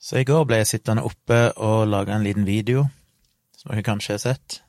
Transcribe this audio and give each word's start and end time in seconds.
Så 0.00 0.16
i 0.16 0.24
går 0.24 0.46
ble 0.48 0.62
jeg 0.62 0.70
sittende 0.70 1.04
oppe 1.04 1.50
og 1.60 1.84
lage 1.92 2.14
en 2.14 2.24
liten 2.24 2.46
video, 2.48 2.86
som 3.56 3.72
dere 3.74 3.84
kanskje 3.84 4.16
har 4.16 4.22
sett. 4.22 4.60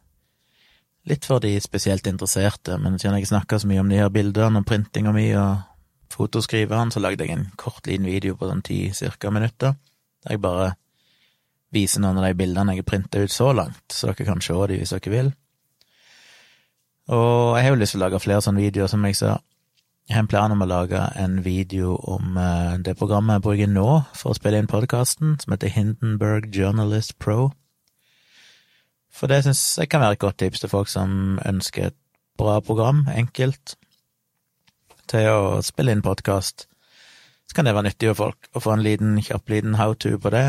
Litt 1.07 1.25
for 1.25 1.41
de 1.41 1.55
spesielt 1.63 2.05
interesserte, 2.09 2.75
men 2.77 2.99
siden 2.99 3.15
jeg 3.17 3.29
snakka 3.31 3.61
så 3.61 3.69
mye 3.69 3.81
om 3.81 3.89
de 3.89 4.01
her 4.01 4.11
bildene 4.13 4.59
og 4.59 4.67
printinga 4.67 5.13
mi 5.15 5.29
og 5.39 5.63
fotoskriveren, 6.11 6.91
så 6.91 6.99
lagde 6.99 7.25
jeg 7.25 7.37
en 7.37 7.47
kort, 7.55 7.85
liten 7.87 8.09
video 8.11 8.35
på 8.35 8.49
sånn 8.49 8.63
ti 8.67 8.81
cirka 8.93 9.31
minutter, 9.31 9.77
der 10.21 10.35
jeg 10.35 10.43
bare 10.43 10.73
viser 11.71 12.03
noen 12.03 12.19
av 12.19 12.27
de 12.27 12.37
bildene 12.37 12.75
jeg 12.75 12.83
har 12.83 12.89
printa 12.91 13.23
ut 13.23 13.31
så 13.31 13.53
langt, 13.55 13.85
så 13.87 14.11
dere 14.11 14.27
kan 14.27 14.43
se 14.43 14.57
de 14.67 14.81
hvis 14.81 14.93
dere 14.97 15.15
vil. 15.15 15.31
Og 17.11 17.55
jeg 17.55 17.65
har 17.65 17.71
jo 17.71 17.79
lyst 17.79 17.95
til 17.95 18.01
å 18.01 18.05
lage 18.05 18.21
flere 18.21 18.43
sånne 18.43 18.67
videoer, 18.67 18.91
som 18.91 19.07
jeg 19.07 19.17
sa. 19.17 19.37
Jeg 20.11 20.17
har 20.17 20.25
en 20.25 20.27
plan 20.27 20.51
om 20.51 20.59
å 20.59 20.65
lage 20.67 20.99
en 21.15 21.37
video 21.39 21.93
om 21.95 22.35
eh, 22.35 22.73
det 22.83 22.97
programmet 22.99 23.37
jeg 23.37 23.43
bruker 23.45 23.69
nå 23.71 23.85
for 24.11 24.33
å 24.33 24.35
spille 24.35 24.59
inn 24.59 24.67
podkasten, 24.67 25.37
som 25.39 25.53
heter 25.55 25.71
Hindenburg 25.71 26.49
Journalist 26.51 27.13
Pro. 27.23 27.53
For 29.07 29.31
det 29.31 29.37
syns 29.45 29.61
jeg 29.79 29.87
kan 29.87 30.03
være 30.03 30.17
et 30.17 30.23
godt 30.25 30.41
tips 30.43 30.65
til 30.65 30.73
folk 30.73 30.91
som 30.91 31.39
ønsker 31.47 31.93
et 31.93 31.97
bra 32.35 32.57
program, 32.59 33.05
enkelt, 33.07 33.77
til 35.07 35.31
å 35.31 35.63
spille 35.63 35.95
inn 35.95 36.03
podkast. 36.03 36.67
Så 37.47 37.55
kan 37.55 37.71
det 37.71 37.77
være 37.79 37.87
nyttig 37.87 38.11
for 38.11 38.25
folk 38.25 38.51
å 38.51 38.65
få 38.67 38.75
en 38.75 38.83
liten, 38.83 39.15
kjapp 39.23 39.55
liten 39.55 39.79
how 39.79 39.95
to 39.95 40.17
på 40.19 40.35
det. 40.35 40.45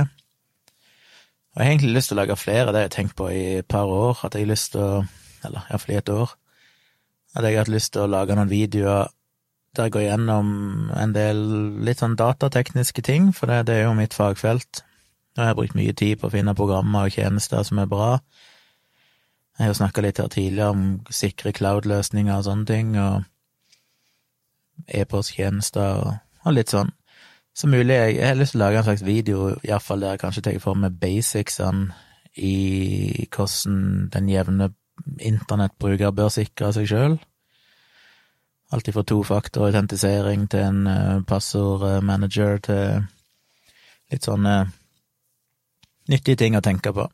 Og 1.55 1.63
jeg 1.63 1.69
har 1.69 1.75
egentlig 1.77 1.95
lyst 2.01 2.11
til 2.11 2.19
å 2.19 2.25
lage 2.25 2.43
flere, 2.49 2.75
det 2.75 2.83
har 2.83 2.91
jeg 2.91 2.97
tenkt 2.99 3.21
på 3.23 3.31
i 3.31 3.49
et 3.63 3.71
par 3.71 3.87
år, 3.87 4.27
at 4.27 4.35
jeg 4.35 4.49
har 4.49 4.57
lyst 4.57 4.75
til 4.75 4.89
å 4.91 5.03
Eller 5.47 5.71
iallfall 5.71 5.95
i 5.95 6.03
et 6.03 6.17
år 6.19 6.39
at 7.33 7.47
jeg 7.47 7.55
har 7.55 7.63
hatt 7.65 7.73
lyst 7.73 7.95
til 7.95 8.05
å 8.05 8.11
lage 8.13 8.35
noen 8.37 8.51
videoer 8.51 9.09
der 9.77 9.89
jeg 9.89 9.93
går 9.95 10.05
gjennom 10.05 10.49
en 11.01 11.13
del 11.15 11.39
litt 11.87 12.03
sånn 12.03 12.17
datatekniske 12.21 13.05
ting, 13.07 13.31
for 13.33 13.49
det, 13.49 13.67
det 13.71 13.79
er 13.79 13.87
jo 13.87 13.97
mitt 13.97 14.15
fagfelt. 14.17 14.83
Og 15.33 15.41
jeg 15.41 15.49
har 15.49 15.57
brukt 15.57 15.77
mye 15.79 15.95
tid 15.97 16.21
på 16.21 16.29
å 16.29 16.35
finne 16.35 16.57
programmer 16.57 17.09
og 17.09 17.15
tjenester 17.17 17.65
som 17.65 17.81
er 17.81 17.89
bra. 17.89 18.19
Jeg 19.59 19.71
har 19.71 19.79
snakka 19.79 20.05
litt 20.05 20.21
her 20.21 20.29
tidligere 20.33 20.75
om 20.75 20.85
sikre 21.13 21.55
cloud-løsninger 21.57 22.35
og 22.37 22.45
sånne 22.45 22.69
ting, 22.69 22.93
og 23.01 23.25
e-posttjenester 24.93 26.05
og, 26.05 26.21
og, 26.45 26.53
litt 26.57 26.73
sånn. 26.73 26.93
Så 27.57 27.69
mulig 27.69 27.97
jeg, 27.97 28.17
jeg 28.19 28.29
har 28.29 28.39
lyst 28.41 28.57
til 28.57 28.61
å 28.61 28.65
lage 28.67 28.81
en 28.81 28.89
slags 28.89 29.05
video, 29.05 29.51
iallfall 29.65 30.05
der 30.05 30.17
jeg 30.17 30.23
kanskje 30.25 30.45
tar 30.49 30.63
for 30.65 30.81
meg 30.81 30.97
basicsene 31.01 31.93
i 32.41 33.29
hvordan 33.29 34.09
den 34.13 34.31
jevne 34.33 34.71
internettbruker 35.21 36.15
bør 36.17 36.33
sikre 36.33 36.73
seg 36.77 36.89
sjøl. 36.89 37.19
Alt 38.73 38.89
fra 38.95 39.05
tofaktorautentisering 39.05 40.47
til 40.49 40.65
en 40.65 40.87
uh, 40.89 41.23
passordmanager 41.29 42.63
til 42.65 43.03
litt 44.13 44.29
sånne 44.29 44.55
nyttige 46.09 46.41
ting 46.41 46.57
å 46.57 46.65
tenke 46.65 46.93
på. 46.97 47.05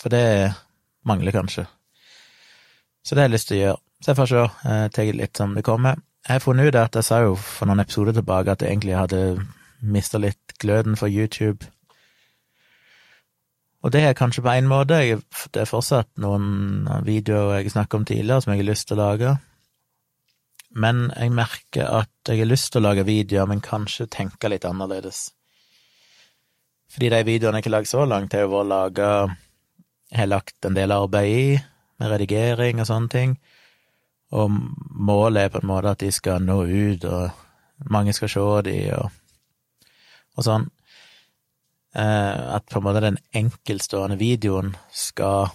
For 0.00 0.12
det 0.12 0.52
mangler 1.06 1.34
kanskje. 1.34 1.66
Så 3.06 3.14
det 3.14 3.22
har 3.22 3.30
jeg 3.30 3.36
lyst 3.36 3.48
til 3.50 3.58
å 3.58 3.62
gjøre. 3.62 3.82
Så 4.02 4.10
jeg 4.10 4.18
får 4.18 4.30
se. 4.32 4.42
Jeg 4.66 4.92
tar 4.96 5.12
litt 5.20 5.38
som 5.38 5.54
det 5.56 5.64
kommer. 5.64 6.02
Jeg 6.26 6.34
har 6.34 6.42
funnet 6.42 6.68
ut 6.68 6.80
at 6.80 6.98
jeg 6.98 7.06
sa 7.06 7.22
jo 7.22 7.36
for 7.38 7.70
noen 7.70 7.80
episoder 7.84 8.16
tilbake 8.16 8.52
at 8.52 8.62
jeg 8.62 8.74
egentlig 8.74 8.98
hadde 8.98 9.22
mista 9.86 10.18
litt 10.18 10.56
gløden 10.58 10.98
for 10.98 11.06
YouTube. 11.06 11.68
Og 13.86 13.92
det 13.94 14.02
er 14.02 14.18
kanskje 14.18 14.42
på 14.42 14.50
en 14.50 14.66
måte. 14.66 14.98
Det 15.54 15.62
er 15.62 15.70
fortsatt 15.70 16.10
noen 16.18 16.88
videoer 17.06 17.60
jeg 17.60 17.70
snakket 17.70 18.00
om 18.00 18.06
tidligere 18.08 18.42
som 18.42 18.52
jeg 18.52 18.64
har 18.64 18.70
lyst 18.72 18.88
til 18.90 18.98
å 18.98 19.04
lage. 19.04 19.36
Men 20.76 21.06
jeg 21.14 21.32
merker 21.32 21.88
at 22.02 22.28
jeg 22.28 22.42
har 22.42 22.50
lyst 22.50 22.74
til 22.74 22.82
å 22.82 22.90
lage 22.90 23.06
videoer, 23.08 23.48
men 23.48 23.64
kanskje 23.64 24.08
tenke 24.12 24.50
litt 24.52 24.66
annerledes. 24.68 25.30
Fordi 26.92 27.10
de 27.12 27.22
videoene 27.26 27.62
jeg 27.62 27.70
har 27.70 27.78
lagd 27.78 27.90
så 27.90 28.04
langt, 28.08 28.36
har 28.36 28.44
jo 28.44 28.52
vært 28.52 28.70
laga 28.72 29.10
Jeg 30.06 30.20
har 30.20 30.28
lagt 30.30 30.64
en 30.68 30.76
del 30.76 30.92
arbeid 30.94 31.32
i, 31.32 31.56
med 31.98 32.12
redigering 32.12 32.80
og 32.80 32.86
sånne 32.86 33.10
ting. 33.10 33.32
Og 34.36 34.52
målet 35.08 35.46
er 35.46 35.52
på 35.54 35.62
en 35.62 35.70
måte 35.70 35.96
at 35.96 36.02
de 36.04 36.12
skal 36.14 36.44
nå 36.44 36.60
ut, 36.62 37.04
og 37.04 37.90
mange 37.90 38.14
skal 38.14 38.30
se 38.30 38.46
de, 38.68 38.78
og, 38.94 39.10
og 40.36 40.46
sånn. 40.46 40.68
Eh, 41.96 42.54
at 42.54 42.68
på 42.70 42.78
en 42.78 42.86
måte 42.86 43.02
den 43.02 43.18
enkeltstående 43.34 44.18
videoen 44.20 44.74
skal 44.92 45.50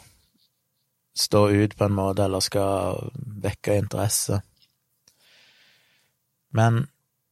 stå 1.15 1.47
ut 1.47 1.77
på 1.77 1.87
en 1.87 1.95
måte, 1.95 2.25
eller 2.25 2.43
skal 2.43 3.11
vekke 3.45 3.77
interesse. 3.85 4.41
Men 6.51 6.85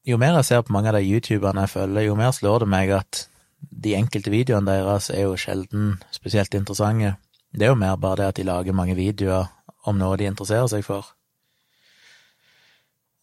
jo 0.07 0.17
mer 0.17 0.37
jeg 0.39 0.47
ser 0.47 0.63
på 0.65 0.73
mange 0.73 0.91
av 0.91 0.97
de 0.97 1.05
youtuberne 1.07 1.65
jeg 1.65 1.73
følger, 1.75 2.07
jo 2.07 2.17
mer 2.19 2.31
slår 2.35 2.63
det 2.63 2.71
meg 2.71 2.93
at 2.95 3.25
de 3.59 3.95
enkelte 3.97 4.31
videoene 4.31 4.71
deres 4.71 5.09
er 5.13 5.27
jo 5.27 5.37
sjelden 5.39 5.97
spesielt 6.15 6.55
interessante. 6.55 7.17
Det 7.51 7.67
er 7.67 7.73
jo 7.73 7.79
mer 7.79 7.97
bare 7.99 8.21
det 8.21 8.27
at 8.31 8.39
de 8.39 8.47
lager 8.47 8.77
mange 8.77 8.95
videoer 8.95 9.49
om 9.87 9.97
noe 9.99 10.17
de 10.19 10.29
interesserer 10.29 10.69
seg 10.71 10.85
for. 10.85 11.11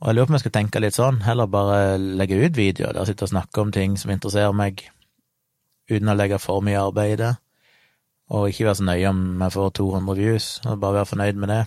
Og 0.03 0.11
jeg 0.11 0.17
lurer 0.19 0.29
på 0.29 0.35
om 0.35 0.37
jeg 0.37 0.45
skal 0.45 0.55
tenke 0.59 0.81
litt 0.83 0.97
sånn, 0.97 1.23
heller 1.25 1.49
bare 1.49 1.97
legge 1.97 2.37
ut 2.37 2.59
videoer 2.59 2.93
der 2.93 3.01
jeg 3.01 3.15
sitter 3.15 3.31
og 3.31 3.33
snakker 3.33 3.65
om 3.65 3.73
ting 3.73 3.97
som 3.97 4.13
interesserer 4.13 4.53
meg, 4.57 4.85
uten 5.89 6.13
å 6.13 6.17
legge 6.19 6.41
for 6.43 6.65
mye 6.65 6.83
arbeid 6.83 7.15
i 7.15 7.21
det, 7.23 7.33
og 8.37 8.51
ikke 8.51 8.67
være 8.67 8.79
så 8.81 8.85
nøye 8.85 9.09
om 9.09 9.23
jeg 9.41 9.55
får 9.55 9.73
200 9.79 10.19
views, 10.19 10.49
og 10.67 10.83
bare 10.83 10.99
være 10.99 11.11
fornøyd 11.15 11.41
med 11.41 11.53
det. 11.55 11.63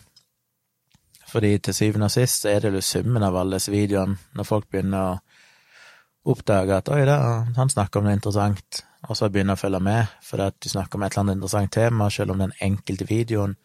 Fordi 1.29 1.57
til 1.61 1.75
syvende 1.77 2.09
og 2.09 2.13
sist 2.13 2.43
så 2.43 2.53
er 2.53 2.63
det 2.63 2.73
jo 2.73 2.81
summen 2.85 3.23
av 3.25 3.37
alle 3.37 3.59
disse 3.59 3.73
videoene, 3.73 4.17
når 4.35 4.47
folk 4.47 4.69
begynner 4.71 5.11
å 5.11 6.31
oppdage 6.33 6.77
at 6.77 6.89
oi, 6.93 7.03
da, 7.07 7.17
han 7.55 7.71
snakker 7.71 7.99
om 7.99 8.07
noe 8.07 8.15
interessant, 8.17 8.83
og 9.07 9.17
så 9.17 9.29
begynner 9.31 9.55
å 9.55 9.61
følge 9.61 9.79
med 9.83 10.09
fordi 10.25 10.47
at 10.49 10.57
du 10.59 10.69
snakker 10.71 10.97
om 10.97 11.05
et 11.05 11.13
eller 11.13 11.23
annet 11.23 11.37
interessant 11.37 11.73
tema, 11.73 12.09
selv 12.13 12.33
om 12.33 12.41
den 12.43 12.55
enkelte 12.65 13.07
videoen 13.09 13.55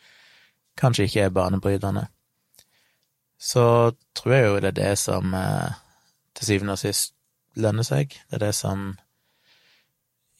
kanskje 0.79 1.09
ikke 1.09 1.25
er 1.25 1.35
banebrytende. 1.35 2.07
Så 3.39 3.65
tror 4.17 4.35
jeg 4.35 4.47
jo 4.47 4.61
det 4.63 4.71
er 4.73 4.79
det 4.79 4.93
som 4.99 5.35
eh, 5.37 5.75
til 6.35 6.49
syvende 6.49 6.77
og 6.77 6.81
sist 6.81 7.15
lønner 7.61 7.87
seg. 7.87 8.15
Det 8.31 8.39
er 8.39 8.45
det 8.47 8.55
som 8.57 8.87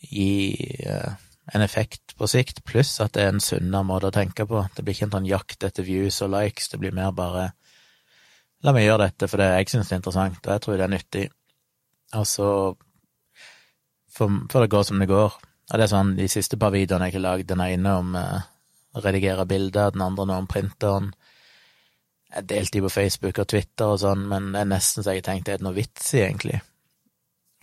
gir 0.01 0.87
eh, 0.89 1.17
en 1.53 1.63
effekt 1.65 2.15
på 2.17 2.29
sikt, 2.31 2.63
pluss 2.65 2.97
at 3.05 3.13
det 3.17 3.25
er 3.25 3.35
en 3.35 3.43
sunnere 3.43 3.85
måte 3.85 4.09
å 4.09 4.15
tenke 4.15 4.47
på. 4.49 4.63
Det 4.75 4.85
blir 4.85 4.97
ikke 4.97 5.11
en 5.11 5.17
sånn 5.19 5.29
jakt 5.29 5.67
etter 5.67 5.85
views 5.85 6.23
og 6.25 6.33
likes, 6.33 6.71
det 6.73 6.81
blir 6.81 6.95
mer 6.97 7.13
bare 7.17 7.51
la 8.65 8.73
meg 8.73 8.87
gjøre 8.87 9.11
dette 9.11 9.29
fordi 9.29 9.51
jeg 9.51 9.71
synes 9.71 9.91
det 9.91 9.95
er 9.95 10.01
interessant, 10.01 10.47
og 10.47 10.55
jeg 10.55 10.65
tror 10.65 10.79
det 10.79 10.87
er 10.87 10.95
nyttig. 10.95 11.25
Og 12.15 12.27
så 12.29 12.49
får 14.15 14.65
det 14.65 14.73
gå 14.73 14.83
som 14.87 15.03
det 15.03 15.11
går. 15.11 15.37
Og 15.65 15.81
det 15.81 15.85
er 15.85 15.93
sånn, 15.93 16.15
de 16.17 16.29
siste 16.31 16.59
par 16.61 16.73
videoene 16.75 17.09
jeg 17.09 17.19
har 17.19 17.25
lagd, 17.25 17.49
den 17.51 17.63
ene 17.65 17.95
om 17.99 18.17
eh, 18.19 18.45
å 18.95 19.03
redigere 19.05 19.47
bilder, 19.49 19.95
den 19.95 20.05
andre 20.05 20.27
nå 20.29 20.37
om 20.43 20.49
printeren. 20.51 21.11
Jeg 22.35 22.49
delte 22.51 22.79
de 22.79 22.85
på 22.85 22.93
Facebook 22.93 23.41
og 23.43 23.49
Twitter 23.51 23.95
og 23.95 24.01
sånn, 24.03 24.25
men 24.31 24.53
det 24.55 24.63
er 24.63 24.71
nesten 24.71 25.05
så 25.05 25.15
jeg 25.15 25.25
tenkte 25.27 25.53
det 25.53 25.61
er 25.61 25.67
noe 25.67 25.77
vits 25.77 26.13
i, 26.15 26.23
egentlig. 26.25 26.61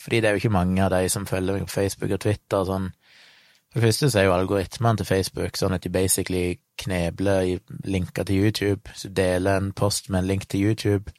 Fordi 0.02 0.22
det 0.22 0.30
er 0.30 0.36
jo 0.36 0.42
ikke 0.42 0.58
mange 0.58 0.82
av 0.84 0.94
de 0.94 1.10
som 1.14 1.28
følger 1.30 1.60
meg 1.60 1.68
på 1.70 1.76
Facebook 1.76 2.16
og 2.18 2.24
Twitter 2.24 2.68
sånn. 2.68 2.90
For 3.72 3.80
det 3.80 3.88
første 3.88 4.10
så 4.12 4.20
er 4.20 4.24
jo 4.24 4.36
algoritmene 4.36 5.00
til 5.00 5.08
Facebook 5.08 5.56
sånn 5.58 5.74
at 5.78 5.84
de 5.86 5.90
basically 5.90 6.58
knebler 6.82 7.62
linker 7.88 8.28
til 8.28 8.44
YouTube. 8.44 8.92
Så 8.96 9.10
deler 9.16 9.58
en 9.58 9.72
post 9.72 10.10
med 10.10 10.20
en 10.20 10.28
link 10.28 10.50
til 10.50 10.66
YouTube, 10.66 11.12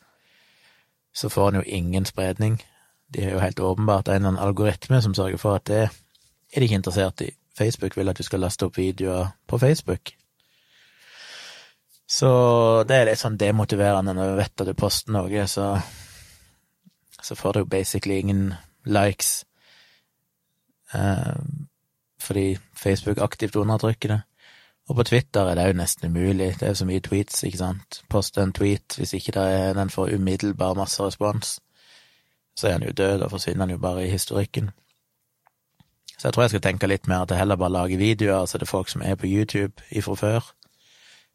så 1.15 1.29
får 1.33 1.49
en 1.49 1.61
jo 1.61 1.63
ingen 1.67 2.05
spredning. 2.05 2.61
De 3.15 3.25
er 3.25 3.33
jo 3.33 3.41
helt 3.41 3.61
åpenbart 3.61 4.09
en 4.09 4.15
eller 4.15 4.29
annen 4.29 4.45
algoritme 4.45 5.01
som 5.03 5.15
sørger 5.15 5.41
for 5.41 5.57
at 5.57 5.67
det 5.67 5.83
er 5.87 6.61
de 6.61 6.69
ikke 6.69 6.75
interessert 6.75 7.21
i. 7.21 7.31
Facebook 7.59 7.97
vil 7.97 8.09
at 8.09 8.19
du 8.19 8.23
skal 8.23 8.41
laste 8.41 8.67
opp 8.67 8.77
videoer 8.77 9.33
på 9.47 9.59
Facebook. 9.59 10.13
Så 12.09 12.29
det 12.89 12.97
er 12.97 13.09
litt 13.09 13.21
sånn 13.21 13.39
demotiverende 13.41 14.13
når 14.13 14.31
du 14.31 14.41
vet 14.41 14.61
at 14.61 14.69
du 14.69 14.77
poster 14.77 15.13
noe, 15.15 15.47
så, 15.49 15.79
så 17.23 17.37
får 17.37 17.53
du 17.53 17.63
jo 17.63 17.71
basically 17.73 18.19
ingen 18.21 18.55
likes, 18.85 19.45
eh, 20.93 21.41
fordi 22.23 22.59
Facebook 22.79 23.19
aktivt 23.19 23.57
undertrykker 23.57 24.09
det. 24.09 24.21
Og 24.89 24.97
på 24.97 25.05
Twitter 25.07 25.47
er 25.47 25.55
det 25.55 25.67
jo 25.69 25.79
nesten 25.79 26.11
umulig, 26.11 26.55
det 26.61 26.67
er 26.67 26.73
jo 26.75 26.81
så 26.81 26.87
mye 26.87 27.01
tweets, 27.01 27.43
ikke 27.47 27.59
sant. 27.59 28.01
Poste 28.11 28.43
en 28.43 28.53
tweet, 28.53 28.97
hvis 28.99 29.15
ikke 29.15 29.35
er, 29.41 29.75
den 29.79 29.91
får 29.91 30.15
umiddelbar 30.17 30.75
masse 30.75 31.03
respons, 31.03 31.61
så 32.57 32.69
er 32.69 32.73
han 32.73 32.87
jo 32.87 32.93
død, 32.93 33.23
og 33.23 33.31
forsvinner 33.31 33.67
han 33.67 33.71
jo 33.77 33.79
bare 33.79 34.07
i 34.07 34.11
historikken. 34.11 34.71
Så 36.19 36.29
jeg 36.29 36.35
tror 36.35 36.43
jeg 36.43 36.51
skal 36.51 36.65
tenke 36.67 36.87
litt 36.91 37.09
mer 37.09 37.25
at 37.25 37.31
jeg 37.31 37.39
heller 37.39 37.57
bare 37.59 37.73
lager 37.73 37.99
videoer, 37.99 38.47
så 38.47 38.59
det 38.59 38.67
er 38.67 38.75
folk 38.75 38.89
som 38.89 39.03
er 39.03 39.15
på 39.15 39.27
YouTube 39.27 39.83
ifra 39.91 40.15
før, 40.15 40.53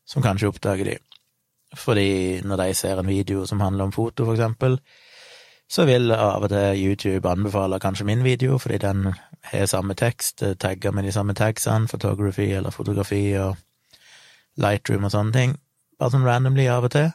som 0.08 0.24
kanskje 0.24 0.48
oppdager 0.52 0.92
de. 0.92 0.98
Fordi 1.76 2.42
når 2.48 2.62
de 2.62 2.74
ser 2.74 3.00
en 3.00 3.08
video 3.08 3.46
som 3.46 3.60
handler 3.60 3.84
om 3.84 3.92
foto, 3.92 4.26
for 4.26 4.34
eksempel, 4.34 4.80
så 5.70 5.86
vil 5.86 6.12
av 6.12 6.44
og 6.44 6.50
til 6.50 6.86
YouTube 6.86 7.30
anbefale 7.30 7.80
kanskje 7.80 8.06
min 8.08 8.24
video, 8.24 8.58
fordi 8.58 8.78
den 8.78 9.14
har 9.44 9.66
samme 9.66 9.96
tekst, 9.96 10.42
eh, 10.42 10.56
tagger 10.56 10.92
med 10.92 11.04
de 11.04 11.12
samme 11.12 11.34
tagsene, 11.34 11.88
photography 11.88 12.52
eller 12.52 12.72
fotografi 12.72 13.34
og 13.38 13.58
Lightroom 14.58 15.06
og 15.06 15.12
sånne 15.12 15.34
ting, 15.34 15.58
bare 16.00 16.12
sånn 16.12 16.26
randomly 16.26 16.68
av 16.68 16.84
og 16.84 16.92
til, 16.92 17.12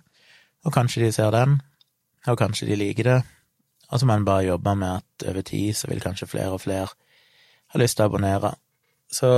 og 0.65 0.73
kanskje 0.73 1.05
de 1.05 1.13
ser 1.13 1.31
den, 1.35 1.61
og 2.27 2.39
kanskje 2.39 2.69
de 2.69 2.77
liker 2.79 3.09
det, 3.09 3.23
og 3.91 4.01
så 4.01 4.07
må 4.07 4.17
en 4.17 4.25
bare 4.25 4.47
jobbe 4.47 4.77
med 4.79 5.03
at 5.03 5.29
over 5.29 5.43
tid 5.43 5.75
så 5.77 5.91
vil 5.91 6.01
kanskje 6.01 6.31
flere 6.31 6.55
og 6.55 6.63
flere 6.65 6.89
ha 7.73 7.81
lyst 7.81 7.99
til 7.99 8.07
å 8.07 8.09
abonnere. 8.09 8.55
Så 9.13 9.29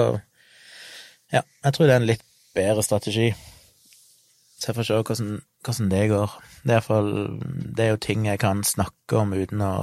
ja, 1.32 1.42
jeg 1.64 1.74
tror 1.74 1.86
det 1.86 1.94
er 1.94 2.02
en 2.02 2.08
litt 2.08 2.22
bedre 2.54 2.82
strategi. 2.86 3.32
Så 4.58 4.70
jeg 4.70 4.76
får 4.76 4.88
se 4.88 5.00
hvordan, 5.00 5.32
hvordan 5.64 5.90
det 5.90 6.04
går. 6.12 6.36
Det 6.62 6.76
er, 6.76 6.84
fall, 6.84 7.10
det 7.76 7.84
er 7.84 7.90
jo 7.94 8.02
ting 8.04 8.26
jeg 8.28 8.40
kan 8.42 8.62
snakke 8.64 9.18
om 9.18 9.34
uten 9.34 9.64
å 9.64 9.74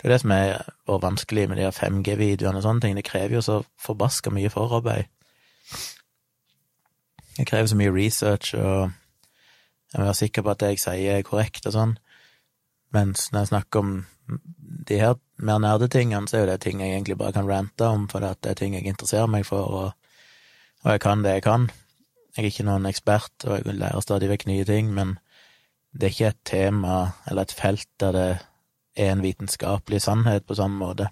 Det 0.00 0.08
er 0.08 0.14
det 0.14 0.20
som 0.22 0.32
er 0.32 0.62
vanskelig 0.88 1.48
med 1.48 1.58
de 1.60 1.66
her 1.66 1.76
5G-videoene 1.76 2.56
og 2.56 2.64
sånne 2.64 2.80
ting. 2.80 2.94
Det 2.96 3.04
krever 3.04 3.36
jo 3.36 3.42
så 3.44 3.58
forbaska 3.76 4.32
mye 4.32 4.48
forarbeid. 4.48 5.10
Det 7.36 7.44
krever 7.48 7.68
så 7.68 7.76
mye 7.76 7.92
research, 7.92 8.54
og 8.56 8.90
jeg 9.92 10.00
må 10.00 10.06
være 10.06 10.14
sikker 10.22 10.42
på 10.42 10.54
at 10.54 10.62
det 10.62 10.72
jeg 10.72 10.82
sier, 10.86 11.18
er 11.18 11.26
korrekt 11.26 11.68
og 11.68 11.76
sånn. 11.76 11.94
Mens 12.96 13.28
når 13.30 13.44
jeg 13.44 13.52
snakker 13.52 13.84
om 13.84 13.92
de 14.88 14.98
her 15.02 15.14
mer 15.36 15.60
nerdetingene, 15.60 16.28
så 16.28 16.38
er 16.38 16.44
jo 16.46 16.50
det 16.54 16.60
ting 16.64 16.80
jeg 16.80 16.94
egentlig 16.94 17.18
bare 17.20 17.36
kan 17.36 17.48
rante 17.48 17.86
om, 17.86 18.08
for 18.08 18.24
det 18.24 18.50
er 18.50 18.58
ting 18.58 18.74
jeg 18.74 18.88
interesserer 18.88 19.28
meg 19.30 19.44
for, 19.48 19.68
og, 19.68 20.20
og 20.84 20.92
jeg 20.94 21.04
kan 21.04 21.24
det 21.24 21.38
jeg 21.38 21.46
kan. 21.46 21.70
Jeg 22.36 22.44
er 22.44 22.52
ikke 22.54 22.68
noen 22.68 22.88
ekspert, 22.88 23.34
og 23.44 23.58
jeg 23.58 23.76
lærer 23.76 24.04
stadig 24.04 24.30
vekk 24.32 24.46
nye 24.48 24.64
ting, 24.64 24.94
men 24.96 25.18
det 25.92 26.06
er 26.08 26.14
ikke 26.14 26.32
et 26.32 26.44
tema 26.46 27.00
eller 27.28 27.44
et 27.44 27.56
felt 27.56 27.88
der 28.00 28.16
det 28.16 28.30
er 29.00 29.14
en 29.14 29.24
vitenskapelig 29.24 30.02
sannhet 30.04 30.46
på 30.46 30.56
samme 30.58 30.78
måte. 30.80 31.10